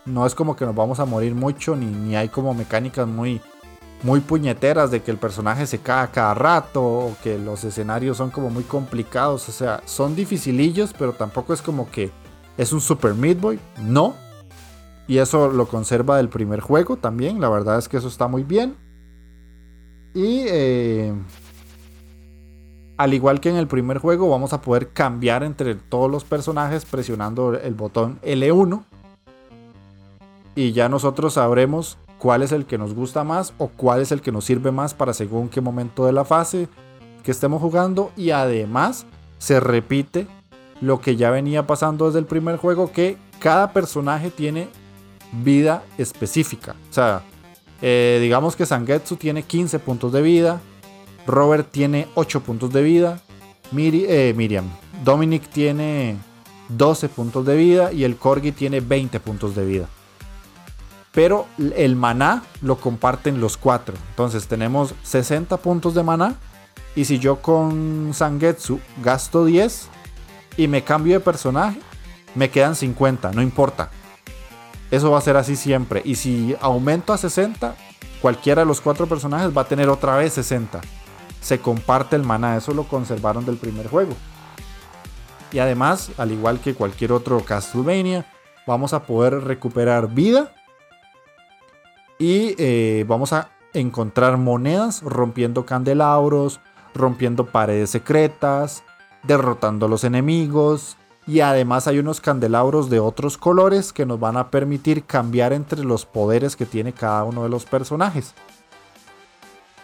[0.05, 3.41] No es como que nos vamos a morir mucho, ni, ni hay como mecánicas muy,
[4.03, 8.31] muy puñeteras de que el personaje se cae cada rato o que los escenarios son
[8.31, 9.49] como muy complicados.
[9.49, 12.11] O sea, son dificilillos, pero tampoco es como que
[12.57, 13.61] es un Super Meat Boy.
[13.81, 14.15] No.
[15.07, 17.41] Y eso lo conserva del primer juego también.
[17.41, 18.77] La verdad es que eso está muy bien.
[20.15, 21.15] Y eh,
[22.97, 26.85] al igual que en el primer juego, vamos a poder cambiar entre todos los personajes
[26.85, 28.85] presionando el botón L1.
[30.55, 34.21] Y ya nosotros sabremos cuál es el que nos gusta más o cuál es el
[34.21, 36.69] que nos sirve más para según qué momento de la fase
[37.25, 38.13] que estemos jugando.
[38.17, 39.07] Y además
[39.39, 40.27] se repite
[40.81, 44.69] lo que ya venía pasando desde el primer juego, que cada personaje tiene
[45.33, 46.77] vida específica.
[46.91, 47.23] O sea,
[47.81, 50.61] eh, digamos que Sangetsu tiene 15 puntos de vida,
[51.27, 53.21] Robert tiene 8 puntos de vida,
[53.77, 54.69] eh, Miriam,
[55.05, 56.17] Dominic tiene
[56.69, 59.89] 12 puntos de vida y el Corgi tiene 20 puntos de vida
[61.13, 61.47] pero
[61.77, 63.95] el maná lo comparten los cuatro.
[64.11, 66.37] Entonces tenemos 60 puntos de maná.
[66.95, 69.89] Y si yo con Sangetsu gasto 10
[70.57, 71.81] y me cambio de personaje,
[72.35, 73.91] me quedan 50, no importa.
[74.91, 76.03] Eso va a ser así siempre.
[76.05, 77.75] Y si aumento a 60,
[78.21, 80.81] cualquiera de los cuatro personajes va a tener otra vez 60.
[81.43, 84.15] Se comparte el maná, eso lo conservaron del primer juego.
[85.53, 88.25] Y además, al igual que cualquier otro Castlevania,
[88.67, 90.55] vamos a poder recuperar vida
[92.19, 96.61] y eh, vamos a encontrar monedas rompiendo candelabros,
[96.95, 98.83] rompiendo paredes secretas,
[99.25, 100.97] derrotando a los enemigos.
[101.27, 105.85] Y además hay unos candelabros de otros colores que nos van a permitir cambiar entre
[105.85, 108.35] los poderes que tiene cada uno de los personajes.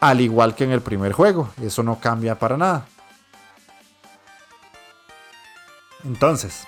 [0.00, 2.86] Al igual que en el primer juego, eso no cambia para nada.
[6.04, 6.66] Entonces,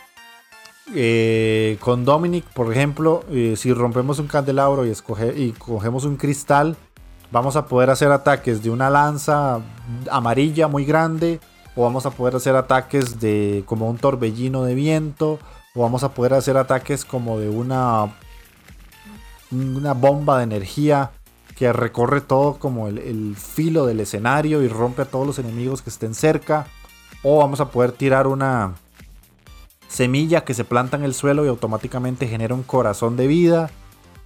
[0.94, 4.92] eh, con Dominic, por ejemplo, eh, si rompemos un candelabro y,
[5.36, 6.76] y cogemos un cristal,
[7.30, 9.60] vamos a poder hacer ataques de una lanza
[10.10, 11.38] amarilla muy grande,
[11.76, 15.38] o vamos a poder hacer ataques de como un torbellino de viento,
[15.76, 18.12] o vamos a poder hacer ataques como de una,
[19.52, 21.12] una bomba de energía
[21.60, 25.90] que recorre todo como el, filo del escenario y rompe a todos los enemigos que
[25.90, 26.66] estén cerca,
[27.22, 28.76] o vamos a poder tirar una
[29.86, 33.70] semilla que se planta en el suelo y automáticamente genera un corazón de vida.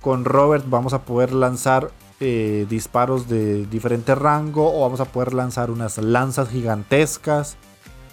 [0.01, 5.35] Con Robert vamos a poder lanzar eh, disparos de diferente rango o vamos a poder
[5.35, 7.57] lanzar unas lanzas gigantescas.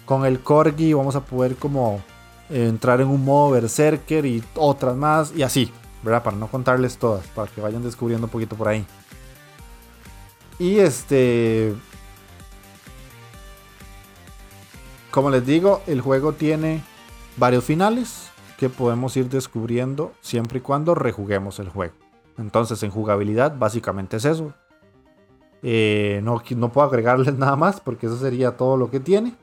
[0.04, 2.00] Con el Corgi vamos a poder como
[2.50, 5.70] entrar en un modo berserker y otras más y así,
[6.02, 6.24] ¿verdad?
[6.24, 8.84] Para no contarles todas, para que vayan descubriendo un poquito por ahí.
[10.58, 11.74] Y este...
[15.10, 16.82] Como les digo, el juego tiene
[17.36, 21.94] varios finales que podemos ir descubriendo siempre y cuando rejuguemos el juego.
[22.38, 24.54] Entonces en jugabilidad básicamente es eso.
[25.62, 29.34] Eh, no, no puedo agregarles nada más porque eso sería todo lo que tiene.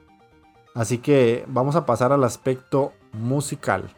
[0.74, 3.90] Así que vamos a pasar al aspecto musical.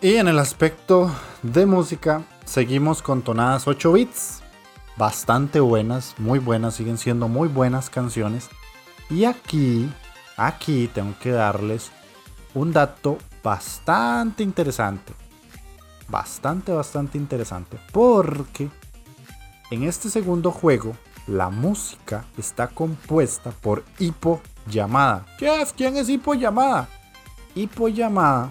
[0.00, 1.10] Y en el aspecto
[1.42, 2.22] de música
[2.52, 4.42] seguimos con tonadas 8 bits.
[4.96, 8.48] Bastante buenas, muy buenas, siguen siendo muy buenas canciones.
[9.10, 9.90] Y aquí
[10.36, 11.90] Aquí tengo que darles
[12.54, 15.12] un dato bastante interesante.
[16.08, 17.78] Bastante, bastante interesante.
[17.92, 18.70] Porque
[19.70, 20.96] en este segundo juego
[21.26, 25.26] la música está compuesta por Hippo Yamada.
[25.38, 26.88] Jeff, ¿quién es Hippo Yamada?
[27.54, 28.50] Hippo Yamada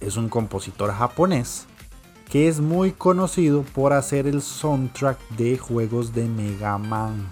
[0.00, 1.66] es un compositor japonés
[2.34, 7.28] que es muy conocido por hacer el soundtrack de juegos de Mega Man.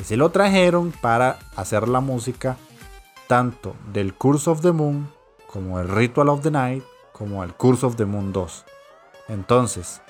[0.00, 2.56] Y se lo trajeron para hacer la música
[3.26, 5.12] tanto del Curse of the Moon
[5.46, 6.82] como el Ritual of the Night
[7.12, 8.64] como el Curse of the Moon 2.
[9.28, 10.00] Entonces,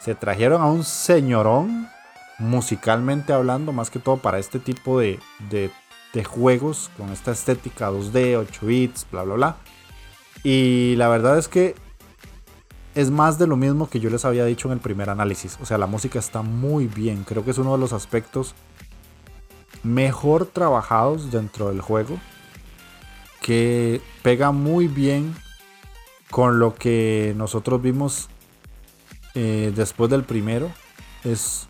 [0.00, 1.90] se trajeron a un señorón
[2.38, 5.20] musicalmente hablando, más que todo para este tipo de,
[6.24, 9.56] juegos con esta estética 2D, 8 bits, bla, bla, bla.
[10.44, 11.74] Y la verdad es que
[12.94, 15.58] es más de lo mismo que yo les había dicho en el primer análisis.
[15.60, 17.24] O sea, la música está muy bien.
[17.24, 18.54] Creo que es uno de los aspectos
[19.82, 22.18] mejor trabajados dentro del juego.
[23.40, 25.34] Que pega muy bien
[26.30, 28.28] con lo que nosotros vimos
[29.34, 30.70] eh, después del primero.
[31.24, 31.66] Es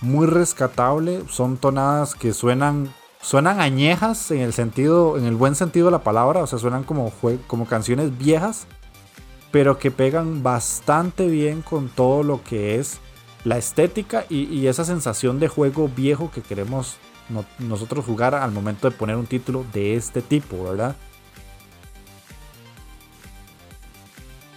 [0.00, 1.22] muy rescatable.
[1.30, 2.92] Son tonadas que suenan.
[3.28, 5.18] Suenan añejas en el sentido.
[5.18, 6.42] En el buen sentido de la palabra.
[6.42, 7.12] O sea, suenan como,
[7.46, 8.66] como canciones viejas.
[9.50, 13.00] Pero que pegan bastante bien con todo lo que es
[13.44, 16.96] la estética y, esa sensación de juego viejo que queremos
[17.58, 20.96] nosotros jugar al momento de poner un título de este tipo, ¿verdad?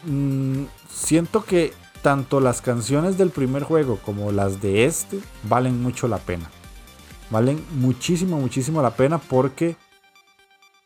[0.05, 6.07] Mm, siento que tanto las canciones del primer juego como las de este valen mucho
[6.07, 6.49] la pena.
[7.32, 9.75] Valen muchísimo, muchísimo la pena porque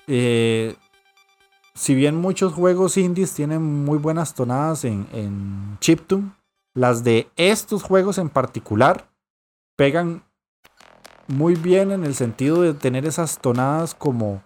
[0.07, 0.75] eh,
[1.73, 6.31] si bien muchos juegos indies tienen muy buenas tonadas en, en chiptune,
[6.73, 9.09] las de estos juegos en particular
[9.75, 10.23] pegan
[11.27, 14.43] muy bien en el sentido de tener esas tonadas como,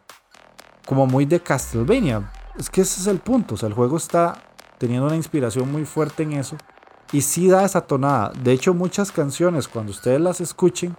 [0.85, 2.31] como muy de Castlevania.
[2.57, 3.55] Es que ese es el punto.
[3.55, 4.41] O sea, el juego está
[4.77, 6.55] teniendo una inspiración muy fuerte en eso.
[7.11, 8.31] Y sí da esa tonada.
[8.41, 10.95] De hecho, muchas canciones, cuando ustedes las escuchen,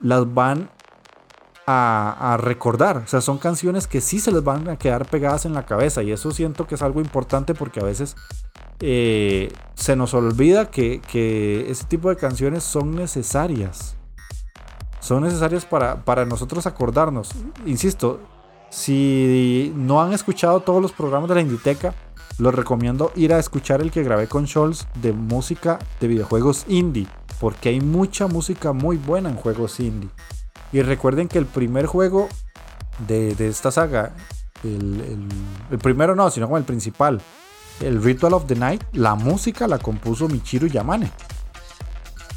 [0.00, 0.70] las van
[1.66, 2.98] a, recordar.
[2.98, 6.02] O sea, son canciones que sí se les van a quedar pegadas en la cabeza.
[6.02, 8.16] Y eso siento que es algo importante porque a veces
[8.80, 11.00] eh, se nos olvida que,
[11.68, 13.96] ese tipo de canciones son necesarias.
[14.98, 17.30] Son necesarias para, para nosotros acordarnos.
[17.66, 18.20] Insisto,
[18.68, 21.94] si no han escuchado todos los programas de la Inditeca,
[22.38, 27.06] los recomiendo ir a escuchar el que grabé con Scholz de música de videojuegos indie,
[27.40, 30.10] porque hay mucha música muy buena en juegos indie.
[30.72, 32.28] Y recuerden que el primer juego
[33.08, 34.12] de, esta saga,
[34.62, 35.26] el,
[35.82, 37.20] primero no, sino como el principal,
[37.80, 41.10] el Ritual of the Night, la música la compuso Michiru Yamane,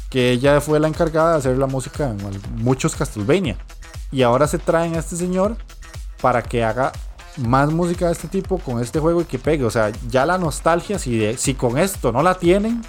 [0.08, 2.18] que ella fue la encargada de hacer la música en
[2.56, 3.58] muchos Castlevania.
[4.10, 5.56] Y ahora se traen a este señor
[6.22, 6.92] para que haga
[7.36, 9.64] más música de este tipo con este juego y que pegue.
[9.64, 12.82] O sea, ya la nostalgia, si, si con esto no la tienen,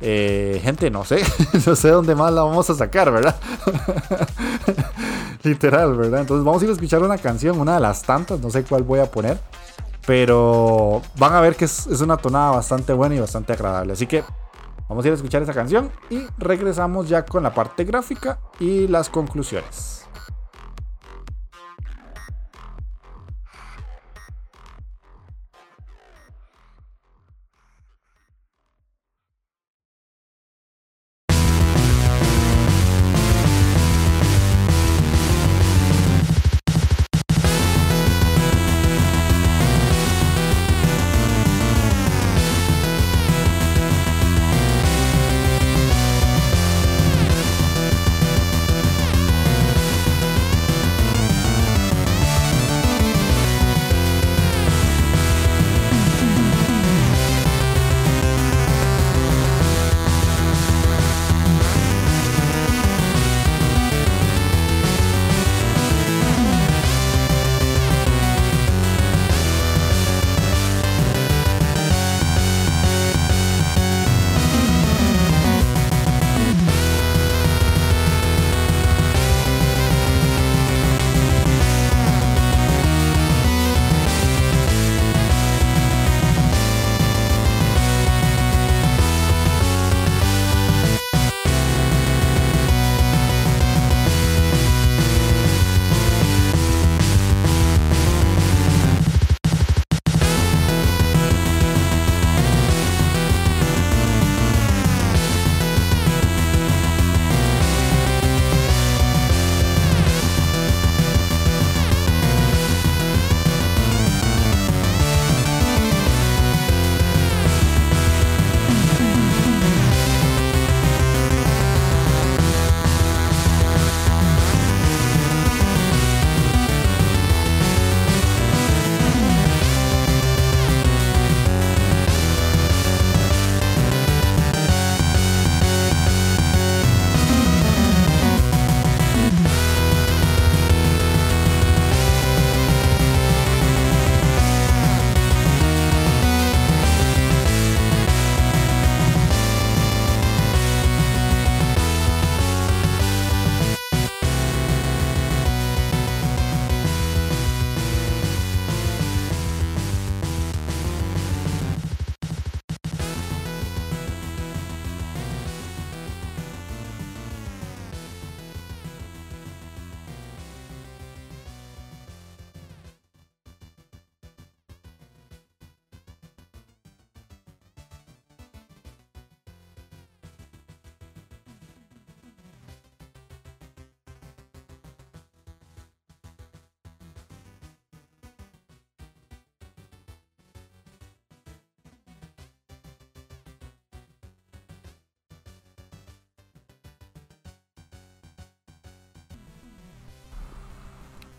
[0.00, 1.22] eh, gente, no sé,
[1.66, 3.36] no sé dónde más la vamos a sacar, ¿verdad?
[5.42, 6.20] Literal, ¿verdad?
[6.20, 8.82] Entonces vamos a ir a escuchar una canción, una de las tantas, no sé cuál
[8.82, 9.38] voy a poner,
[10.06, 13.92] pero van a ver que es, es una tonada bastante buena y bastante agradable.
[13.92, 14.24] Así que
[14.88, 18.88] vamos a ir a escuchar esa canción y regresamos ya con la parte gráfica y
[18.88, 19.97] las conclusiones.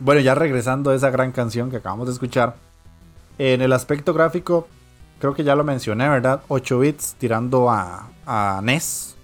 [0.10, 2.56] Bueno, ya regresando a esa gran canción que acabamos de escuchar.
[3.38, 4.68] En el aspecto gráfico,
[5.20, 6.42] creo que ya lo mencioné, ¿verdad?
[6.48, 9.16] 8 bits tirando a, a NES.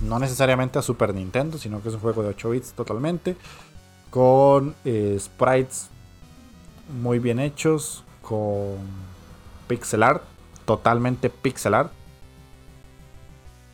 [0.00, 3.34] No necesariamente a Super Nintendo, sino que es un juego de 8 bits totalmente.
[4.10, 5.88] Con eh, sprites
[7.02, 8.04] muy bien hechos.
[8.22, 8.76] Con
[9.66, 10.22] pixel art.
[10.66, 11.90] Totalmente pixel art.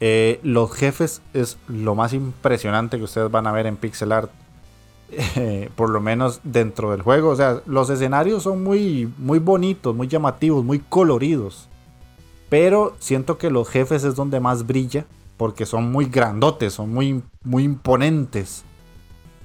[0.01, 4.31] Eh, los jefes es lo más impresionante que ustedes van a ver en pixel art.
[5.11, 7.31] Eh, por lo menos dentro del juego.
[7.31, 11.69] O sea, los escenarios son muy, muy bonitos, muy llamativos, muy coloridos.
[12.49, 15.07] Pero siento que los jefes es donde más brilla.
[15.37, 18.65] Porque son muy grandotes, son muy, muy imponentes.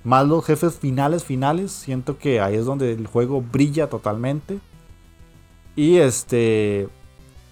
[0.03, 1.72] Más los jefes finales, finales.
[1.72, 4.60] Siento que ahí es donde el juego brilla totalmente.
[5.76, 6.88] Y este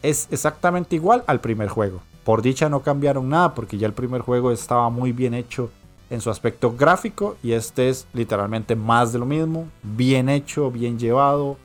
[0.03, 2.01] es exactamente igual al primer juego.
[2.23, 5.71] Por dicha no cambiaron nada porque ya el primer juego estaba muy bien hecho
[6.09, 10.97] en su aspecto gráfico y este es literalmente más de lo mismo, bien hecho, bien
[10.97, 11.57] llevado,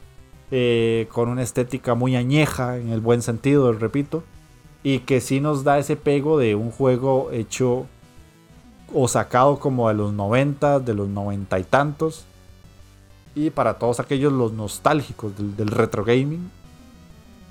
[0.51, 4.23] eh, con una estética muy añeja en el buen sentido, repito,
[4.83, 7.87] y que sí nos da ese pego de un juego hecho
[8.93, 12.25] o sacado como de los 90, de los 90 y tantos,
[13.35, 16.51] y para todos aquellos los nostálgicos del retro gaming,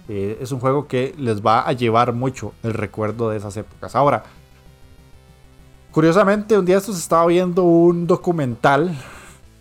[0.07, 3.95] eh, es un juego que les va a llevar mucho el recuerdo de esas épocas.
[3.95, 4.23] Ahora,
[5.91, 8.95] curiosamente, un día estos estaba viendo un documental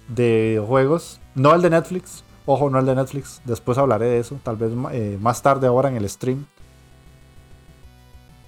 [0.09, 4.39] de juegos, no el de Netflix, ojo, no el de Netflix, después hablaré de eso,
[4.43, 6.47] tal vez eh, más tarde ahora en el stream.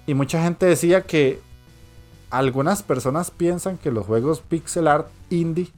[0.05, 1.39] Y mucha gente decía que
[2.29, 5.71] algunas personas piensan que los juegos pixel art indie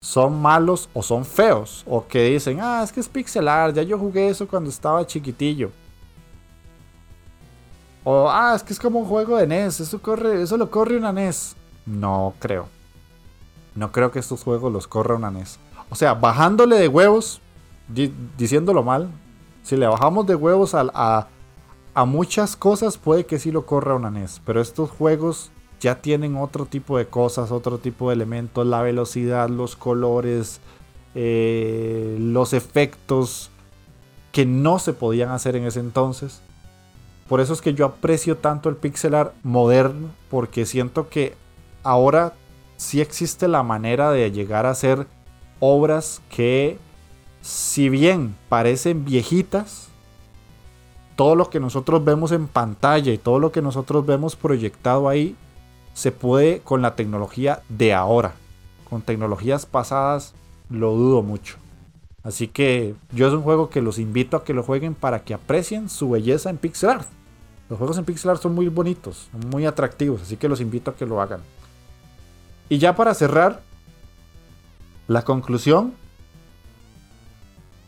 [0.00, 1.84] son malos o son feos.
[1.86, 5.70] O que dicen, ah, es que es pixelar, ya yo jugué eso cuando estaba chiquitillo.
[8.08, 10.96] O, ah, es que es como un juego de NES, eso, corre, eso lo corre
[10.96, 11.56] una NES.
[11.86, 12.68] No creo.
[13.74, 15.58] No creo que estos juegos los corra una NES.
[15.90, 17.40] O sea, bajándole de huevos,
[18.38, 19.08] diciéndolo mal,
[19.64, 21.26] si le bajamos de huevos a, a,
[21.94, 24.40] a muchas cosas, puede que sí lo corra una NES.
[24.46, 25.50] Pero estos juegos
[25.80, 30.60] ya tienen otro tipo de cosas, otro tipo de elementos, la velocidad, los colores,
[31.16, 33.50] eh, los efectos
[34.30, 36.40] que no se podían hacer en ese entonces.
[37.28, 41.34] Por eso es que yo aprecio tanto el pixel art moderno, porque siento que
[41.82, 42.34] ahora
[42.76, 45.06] sí existe la manera de llegar a hacer
[45.58, 46.78] obras que,
[47.42, 49.88] si bien parecen viejitas,
[51.16, 55.34] todo lo que nosotros vemos en pantalla y todo lo que nosotros vemos proyectado ahí
[55.94, 58.34] se puede con la tecnología de ahora.
[58.88, 60.34] Con tecnologías pasadas
[60.68, 61.56] lo dudo mucho.
[62.22, 65.32] Así que yo es un juego que los invito a que lo jueguen para que
[65.32, 67.08] aprecien su belleza en pixel art.
[67.68, 70.94] Los juegos en pixel art son muy bonitos, muy atractivos, así que los invito a
[70.94, 71.40] que lo hagan.
[72.68, 73.62] Y ya para cerrar,
[75.08, 75.94] la conclusión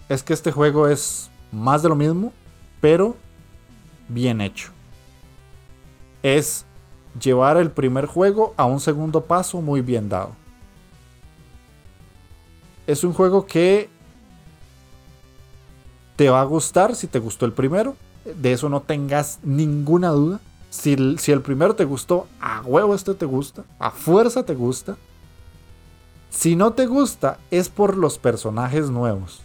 [0.08, 2.32] es que este juego es más de lo mismo,
[2.80, 3.16] pero
[4.08, 4.70] bien hecho.
[6.22, 6.64] Es
[7.20, 10.32] llevar el primer juego a un segundo paso muy bien dado.
[12.86, 13.90] Es un juego que
[16.16, 17.96] te va a gustar si te gustó el primero.
[18.24, 20.40] De eso no tengas ninguna duda.
[20.70, 23.64] Si el, si el primero te gustó, a huevo este te gusta.
[23.78, 24.96] A fuerza te gusta.
[26.30, 29.40] Si no te gusta, es por los personajes nuevos.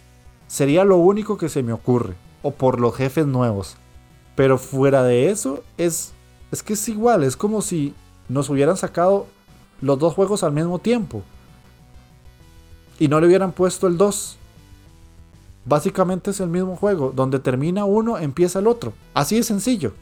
[0.46, 2.14] Sería lo único que se me ocurre.
[2.42, 3.76] O por los jefes nuevos.
[4.36, 6.14] Pero fuera de eso, es
[6.54, 7.94] es que es igual, es como si
[8.28, 9.26] nos hubieran sacado
[9.80, 11.24] los dos juegos al mismo tiempo.
[12.96, 14.36] Y no le hubieran puesto el 2.
[15.64, 17.12] Básicamente es el mismo juego.
[17.14, 18.92] Donde termina uno, empieza el otro.
[19.14, 19.92] Así de sencillo.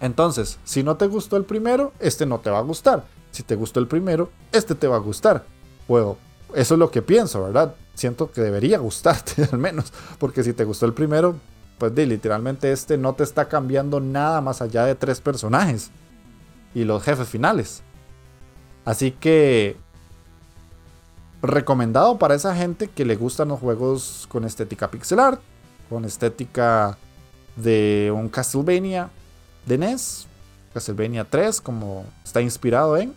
[0.00, 3.04] Entonces, si no te gustó el primero, este no te va a gustar.
[3.32, 5.44] Si te gustó el primero, este te va a gustar.
[5.86, 6.16] Bueno,
[6.54, 7.74] eso es lo que pienso, ¿verdad?
[7.94, 9.92] Siento que debería gustarte al menos.
[10.18, 11.36] Porque si te gustó el primero,
[11.78, 15.90] pues literalmente este no te está cambiando nada más allá de tres personajes
[16.74, 17.82] y los jefes finales.
[18.84, 19.76] Así que
[21.42, 25.40] recomendado para esa gente que le gustan los juegos con estética pixel art,
[25.88, 26.98] con estética
[27.56, 29.10] de un Castlevania
[29.66, 30.26] de NES,
[30.74, 33.14] Castlevania 3 como está inspirado en,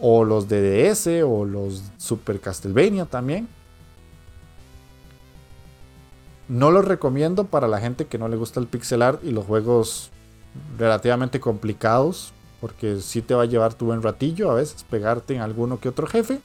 [0.00, 3.48] o los de DS o los Super Castlevania también.
[6.48, 9.44] No lo recomiendo para la gente que no le gusta el pixel art y los
[9.46, 10.10] juegos
[10.78, 15.40] relativamente complicados, porque sí te va a llevar tu buen ratillo a veces pegarte en
[15.40, 16.40] alguno que otro jefe.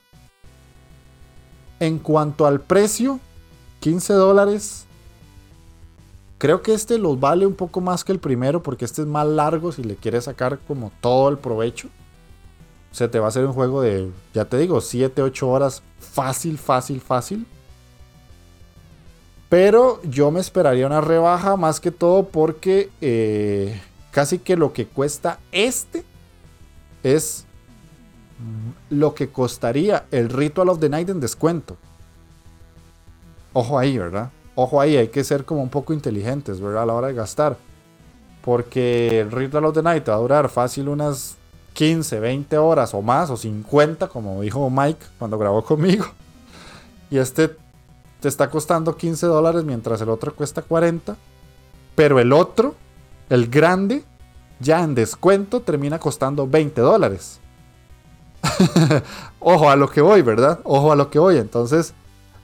[1.82, 3.20] En cuanto al precio,
[3.80, 4.86] 15 dólares.
[6.38, 9.26] Creo que este los vale un poco más que el primero porque este es más
[9.26, 11.90] largo si le quieres sacar como todo el provecho.
[12.92, 16.60] se te va a hacer un juego de, ya te digo, 7, 8 horas fácil,
[16.60, 17.48] fácil, fácil.
[19.50, 24.86] Pero yo me esperaría una rebaja más que todo porque eh, casi que lo que
[24.86, 26.04] cuesta este
[27.02, 27.46] es
[28.90, 31.78] lo que costaría el Ritual of the Night en descuento.
[33.54, 34.32] Ojo ahí, ¿verdad?
[34.56, 36.84] Ojo ahí, hay que ser como un poco inteligentes, ¿verdad?
[36.84, 37.58] A la hora de gastar.
[38.44, 41.36] Porque el Ritual of the Night va a durar fácil unas
[41.74, 46.06] 15, 20 horas o más, o 50, como dijo Mike cuando grabó conmigo.
[47.10, 47.56] Y este
[48.22, 51.18] te está costando 15 dólares mientras el otro cuesta 40.
[51.96, 52.76] Pero el otro,
[53.30, 54.06] el grande,
[54.60, 57.41] ya en descuento termina costando 20 dólares.
[59.40, 60.60] Ojo a lo que voy, ¿verdad?
[60.64, 61.38] Ojo a lo que voy.
[61.38, 61.94] Entonces,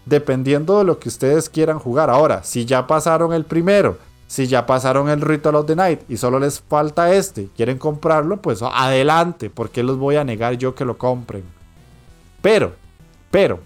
[0.05, 2.09] dependiendo de lo que ustedes quieran jugar.
[2.09, 6.17] Ahora, si ya pasaron el primero, si ya pasaron el Ritual of the Night y
[6.17, 10.85] solo les falta este, quieren comprarlo, pues adelante, porque los voy a negar yo que
[10.85, 11.43] lo compren.
[12.41, 12.73] Pero,
[13.31, 13.59] pero,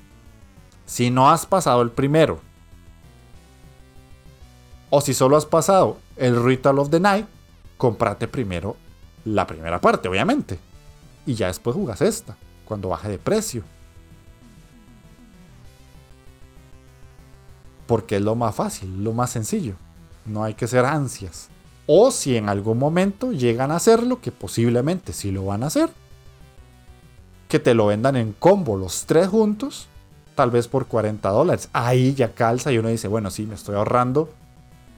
[0.85, 2.39] si no has pasado el primero,
[4.89, 7.25] o si solo has pasado el Ritual of the Night,
[7.77, 8.75] comprate primero
[9.25, 10.59] la primera parte, obviamente.
[11.25, 13.63] Y ya después jugas esta, cuando baje de precio.
[17.87, 19.75] Porque es lo más fácil, lo más sencillo.
[20.25, 21.49] No hay que ser ansias.
[21.87, 25.89] O si en algún momento llegan a hacerlo, que posiblemente sí lo van a hacer,
[27.49, 29.87] que te lo vendan en combo los tres juntos,
[30.35, 31.69] tal vez por 40 dólares.
[31.73, 34.29] Ahí ya calza y uno dice, bueno, sí, me estoy ahorrando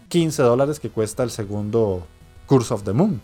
[0.10, 2.06] 15 dólares que cuesta el segundo
[2.46, 3.20] Curse of the Moon.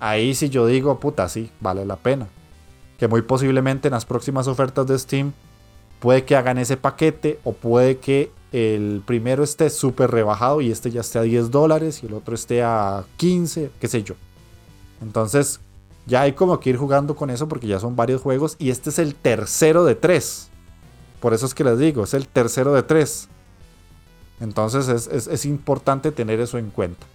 [0.00, 2.28] Ahí sí yo digo, puta, sí, vale la pena.
[2.98, 5.32] Que muy posiblemente en las próximas ofertas de Steam
[6.00, 10.90] puede que hagan ese paquete o puede que el primero esté súper rebajado y este
[10.90, 14.14] ya esté a 10 dólares y el otro esté a 15, qué sé yo.
[15.02, 15.60] Entonces
[16.06, 18.90] ya hay como que ir jugando con eso porque ya son varios juegos y este
[18.90, 20.48] es el tercero de tres.
[21.20, 23.28] Por eso es que les digo, es el tercero de tres.
[24.40, 27.06] Entonces es, es importante tener eso en cuenta.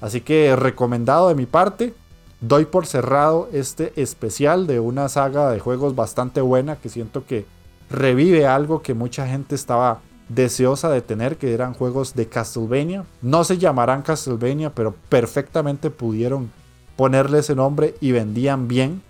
[0.00, 1.94] Así que recomendado de mi parte.
[2.40, 7.46] Doy por cerrado este especial de una saga de juegos bastante buena que siento que
[7.88, 13.04] revive algo que mucha gente estaba deseosa de tener, que eran juegos de Castlevania.
[13.22, 16.50] No se llamarán Castlevania, pero perfectamente pudieron
[16.96, 19.02] ponerle ese nombre y vendían bien.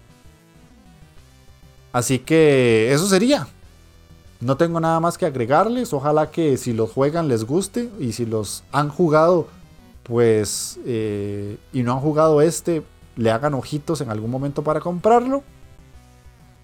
[1.92, 3.48] Así que eso sería.
[4.40, 5.92] No tengo nada más que agregarles.
[5.92, 9.48] Ojalá que si los juegan les guste y si los han jugado,
[10.02, 12.82] pues eh, y no han jugado este,
[13.16, 15.42] le hagan ojitos en algún momento para comprarlo.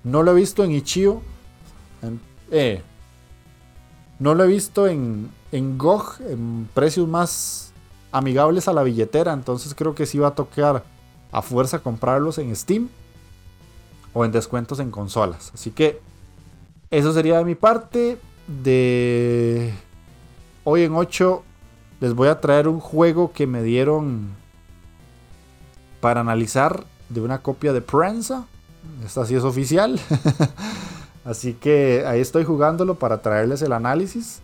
[0.04, 1.22] No lo he visto en Ichio.
[2.50, 2.82] Eh,
[4.18, 7.72] no lo he visto en, en GOG en precios más
[8.12, 9.32] amigables a la billetera.
[9.32, 10.84] Entonces creo que sí va a tocar
[11.32, 12.88] a fuerza comprarlos en Steam
[14.12, 15.50] o en descuentos en consolas.
[15.54, 16.00] Así que
[16.90, 18.18] eso sería de mi parte.
[18.46, 19.72] De
[20.64, 21.42] hoy en 8
[22.00, 24.41] les voy a traer un juego que me dieron
[26.02, 28.44] para analizar de una copia de prensa.
[29.06, 30.00] Esta sí es oficial.
[31.24, 34.42] Así que ahí estoy jugándolo para traerles el análisis.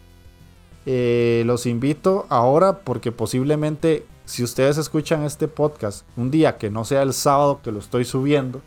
[0.87, 6.85] Eh, los invito ahora porque posiblemente si ustedes escuchan este podcast un día que no
[6.85, 8.63] sea el sábado que lo estoy subiendo,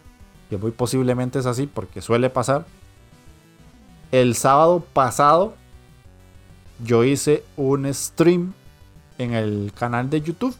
[0.50, 2.66] que muy posiblemente es así porque suele pasar,
[4.12, 5.54] el sábado pasado
[6.84, 8.54] yo hice un stream
[9.18, 10.56] en el canal de YouTube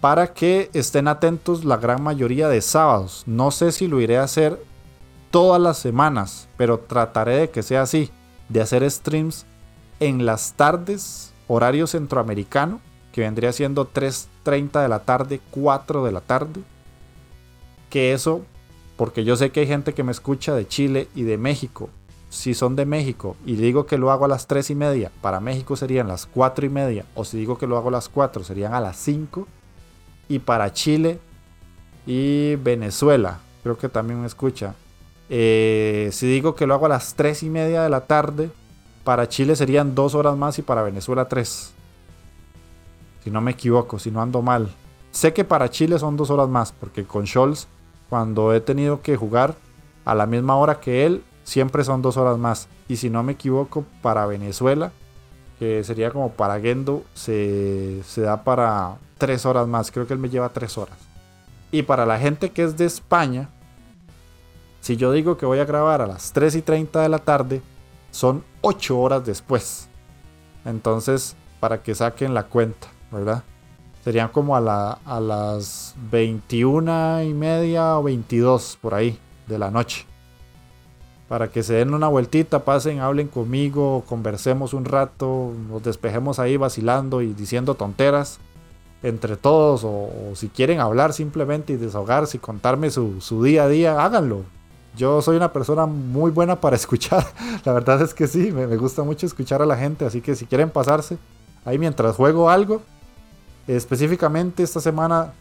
[0.00, 3.24] para que estén atentos la gran mayoría de sábados.
[3.26, 4.62] No sé si lo iré a hacer
[5.30, 8.10] todas las semanas, pero trataré de que sea así,
[8.48, 9.44] de hacer streams
[10.00, 12.80] en las tardes, horario centroamericano,
[13.12, 16.60] que vendría siendo 3.30 de la tarde, 4 de la tarde.
[17.90, 18.42] Que eso,
[18.96, 21.90] porque yo sé que hay gente que me escucha de Chile y de México.
[22.30, 25.40] Si son de México y digo que lo hago a las 3 y media, para
[25.40, 27.06] México serían las 4 y media.
[27.14, 29.48] O si digo que lo hago a las 4, serían a las 5
[30.28, 31.18] y para Chile
[32.06, 33.38] y Venezuela.
[33.62, 34.74] Creo que también me escucha.
[35.30, 38.50] Eh, si digo que lo hago a las 3 y media de la tarde,
[39.04, 41.72] para Chile serían 2 horas más y para Venezuela 3.
[43.24, 44.70] Si no me equivoco, si no ando mal.
[45.10, 47.66] Sé que para Chile son 2 horas más, porque con Scholz,
[48.08, 49.54] cuando he tenido que jugar
[50.04, 52.68] a la misma hora que él, siempre son 2 horas más.
[52.88, 54.92] Y si no me equivoco, para Venezuela,
[55.58, 59.90] que sería como para Gendo, se, se da para tres horas más.
[59.90, 60.96] Creo que él me lleva tres horas.
[61.70, 63.48] Y para la gente que es de España,
[64.80, 67.60] si yo digo que voy a grabar a las 3 y 30 de la tarde,
[68.10, 69.88] son 8 horas después.
[70.64, 73.42] Entonces, para que saquen la cuenta, ¿verdad?
[74.04, 79.70] Serían como a, la, a las 21 y media o 22 por ahí de la
[79.70, 80.06] noche.
[81.28, 86.56] Para que se den una vueltita, pasen, hablen conmigo, conversemos un rato, nos despejemos ahí
[86.56, 88.38] vacilando y diciendo tonteras
[89.02, 89.82] entre todos.
[89.84, 94.44] O, si quieren hablar simplemente y desahogarse y contarme su, su día a día, háganlo.
[94.96, 97.24] Yo soy una persona muy buena para escuchar.
[97.64, 100.04] La verdad es que sí, me, gusta mucho escuchar a la gente.
[100.04, 101.18] Así que si quieren pasarse
[101.64, 102.82] ahí mientras juego algo,
[103.66, 105.32] específicamente esta semana,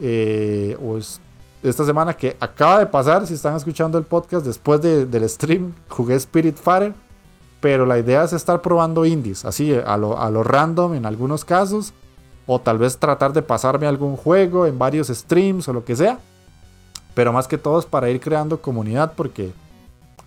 [0.00, 0.76] eh,
[1.62, 6.14] esta semana que acaba de pasar, si están escuchando el podcast después del stream, jugué
[6.16, 6.94] Spirit Fighter.
[7.60, 11.44] Pero la idea es estar probando indies, así a lo, a lo random en algunos
[11.44, 11.92] casos.
[12.46, 16.20] O tal vez tratar de pasarme algún juego en varios streams o lo que sea.
[17.14, 19.52] Pero más que todo es para ir creando comunidad porque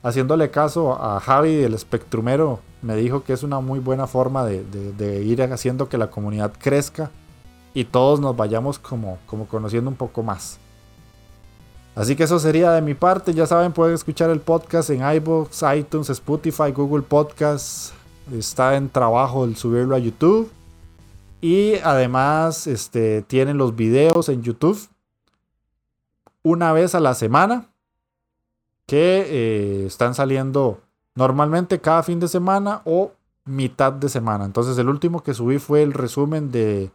[0.03, 5.23] haciéndole caso a Javi, el espectrumero, me dijo que es una muy buena forma de,
[5.23, 7.11] ir haciendo que la comunidad crezca
[7.73, 10.59] y todos nos vayamos como, como conociendo un poco más.
[11.99, 13.33] Así que eso sería de mi parte.
[13.33, 17.91] Ya saben, pueden escuchar el podcast en iBooks, iTunes, Spotify, Google Podcasts.
[18.31, 20.49] Está en trabajo el subirlo a YouTube.
[21.41, 24.79] Y además este, tienen los videos en YouTube
[26.41, 27.67] una vez a la semana
[28.85, 30.79] que eh, están saliendo
[31.15, 33.11] normalmente cada fin de semana o
[33.43, 34.45] mitad de semana.
[34.45, 36.91] Entonces el último que subí fue el resumen de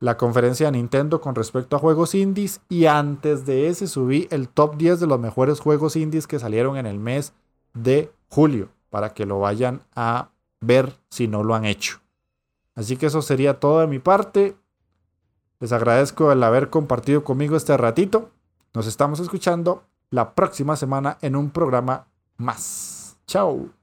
[0.00, 4.48] la conferencia de Nintendo con respecto a juegos indies y antes de ese subí el
[4.48, 7.32] top 10 de los mejores juegos indies que salieron en el mes
[7.74, 10.30] de julio para que lo vayan a
[10.60, 12.00] ver si no lo han hecho.
[12.74, 14.56] Así que eso sería todo de mi parte.
[15.58, 18.30] Les agradezco el haber compartido conmigo este ratito.
[18.74, 22.06] Nos estamos escuchando la próxima semana en un programa
[22.36, 23.18] más.
[23.26, 23.77] Chao.